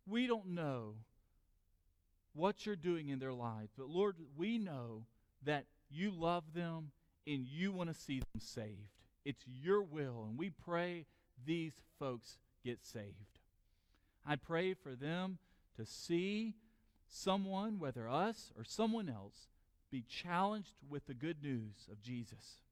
we 0.06 0.26
don't 0.26 0.48
know 0.48 0.94
what 2.34 2.64
you're 2.64 2.76
doing 2.76 3.10
in 3.10 3.18
their 3.18 3.32
lives, 3.32 3.72
but 3.76 3.88
Lord, 3.88 4.16
we 4.36 4.58
know 4.58 5.04
that 5.44 5.66
you 5.92 6.10
love 6.10 6.44
them 6.54 6.90
and 7.26 7.46
you 7.46 7.72
want 7.72 7.92
to 7.92 7.98
see 7.98 8.20
them 8.20 8.40
saved. 8.40 8.90
It's 9.24 9.44
your 9.46 9.82
will, 9.82 10.26
and 10.28 10.36
we 10.36 10.50
pray 10.50 11.06
these 11.46 11.74
folks 11.98 12.38
get 12.64 12.84
saved. 12.84 13.38
I 14.26 14.36
pray 14.36 14.74
for 14.74 14.94
them 14.94 15.38
to 15.76 15.86
see 15.86 16.54
someone, 17.08 17.78
whether 17.78 18.08
us 18.08 18.52
or 18.56 18.64
someone 18.64 19.08
else, 19.08 19.48
be 19.90 20.02
challenged 20.08 20.74
with 20.88 21.06
the 21.06 21.14
good 21.14 21.42
news 21.42 21.86
of 21.90 22.02
Jesus. 22.02 22.62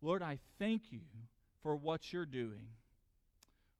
Lord, 0.00 0.22
I 0.22 0.38
thank 0.58 0.90
you 0.90 1.00
for 1.62 1.76
what 1.76 2.12
you're 2.12 2.24
doing. 2.26 2.68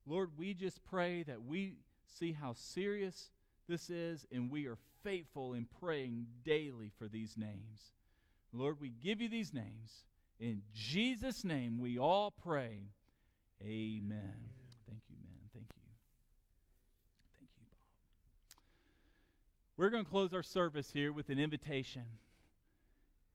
Lord, 0.05 0.31
we 0.37 0.53
just 0.53 0.83
pray 0.83 1.23
that 1.23 1.43
we 1.43 1.75
see 2.19 2.33
how 2.33 2.53
serious 2.53 3.31
this 3.67 3.89
is 3.89 4.25
and 4.31 4.51
we 4.51 4.67
are 4.67 4.77
faithful 5.03 5.53
in 5.53 5.65
praying 5.79 6.27
daily 6.43 6.91
for 6.97 7.07
these 7.07 7.35
names. 7.37 7.93
Lord, 8.53 8.77
we 8.79 8.89
give 8.89 9.21
you 9.21 9.29
these 9.29 9.53
names. 9.53 10.05
In 10.39 10.61
Jesus' 10.73 11.43
name, 11.43 11.79
we 11.79 11.99
all 11.99 12.31
pray. 12.31 12.79
Amen. 13.61 14.33
Thank 14.87 15.01
you, 15.09 15.17
man. 15.21 15.49
Thank 15.53 15.65
you. 15.67 15.81
Thank 17.37 17.41
you, 17.41 17.47
Bob. 17.57 18.61
We're 19.77 19.89
going 19.89 20.05
to 20.05 20.09
close 20.09 20.33
our 20.33 20.43
service 20.43 20.89
here 20.91 21.11
with 21.11 21.29
an 21.29 21.39
invitation. 21.39 22.05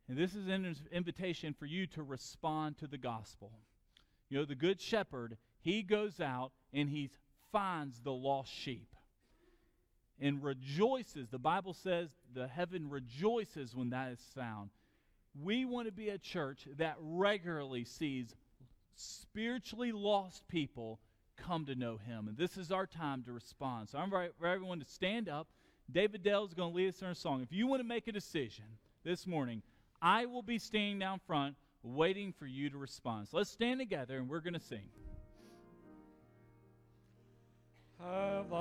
And 0.08 0.18
this 0.18 0.34
is 0.34 0.48
an 0.48 0.76
invitation 0.92 1.54
for 1.54 1.66
you 1.66 1.86
to 1.88 2.02
respond 2.02 2.78
to 2.78 2.86
the 2.86 2.98
gospel. 2.98 3.52
You 4.28 4.38
know, 4.38 4.44
the 4.44 4.54
good 4.54 4.80
shepherd, 4.80 5.36
he 5.60 5.82
goes 5.82 6.20
out 6.20 6.52
and 6.72 6.88
he 6.88 7.10
finds 7.52 8.00
the 8.00 8.12
lost 8.12 8.52
sheep 8.52 8.88
and 10.20 10.42
rejoices. 10.42 11.28
The 11.28 11.38
Bible 11.38 11.74
says 11.74 12.10
the 12.34 12.48
heaven 12.48 12.90
rejoices 12.90 13.74
when 13.74 13.90
that 13.90 14.12
is 14.12 14.20
found. 14.34 14.70
We 15.40 15.64
want 15.64 15.86
to 15.86 15.92
be 15.92 16.10
a 16.10 16.18
church 16.18 16.68
that 16.76 16.96
regularly 17.00 17.84
sees 17.84 18.34
spiritually 18.94 19.92
lost 19.92 20.46
people 20.48 21.00
come 21.36 21.66
to 21.66 21.74
know 21.74 21.96
him. 21.96 22.28
And 22.28 22.36
this 22.36 22.56
is 22.56 22.70
our 22.70 22.86
time 22.86 23.24
to 23.24 23.32
respond. 23.32 23.88
So 23.88 23.98
I'm 23.98 24.12
everyone 24.44 24.78
to 24.78 24.84
stand 24.84 25.28
up. 25.28 25.48
David 25.90 26.22
Dell 26.22 26.44
is 26.44 26.54
going 26.54 26.70
to 26.70 26.76
lead 26.76 26.88
us 26.88 27.02
in 27.02 27.08
a 27.08 27.14
song. 27.14 27.42
If 27.42 27.52
you 27.52 27.66
want 27.66 27.80
to 27.80 27.88
make 27.88 28.06
a 28.08 28.12
decision 28.12 28.64
this 29.04 29.26
morning, 29.26 29.62
I 30.00 30.26
will 30.26 30.42
be 30.42 30.58
standing 30.58 30.98
down 30.98 31.20
front 31.26 31.56
waiting 31.82 32.32
for 32.32 32.46
you 32.46 32.70
to 32.70 32.78
respond. 32.78 33.28
So 33.28 33.36
let's 33.36 33.50
stand 33.50 33.80
together 33.80 34.16
and 34.16 34.28
we're 34.28 34.40
going 34.40 34.54
to 34.54 34.60
sing. 34.60 34.88
Have 38.00 38.52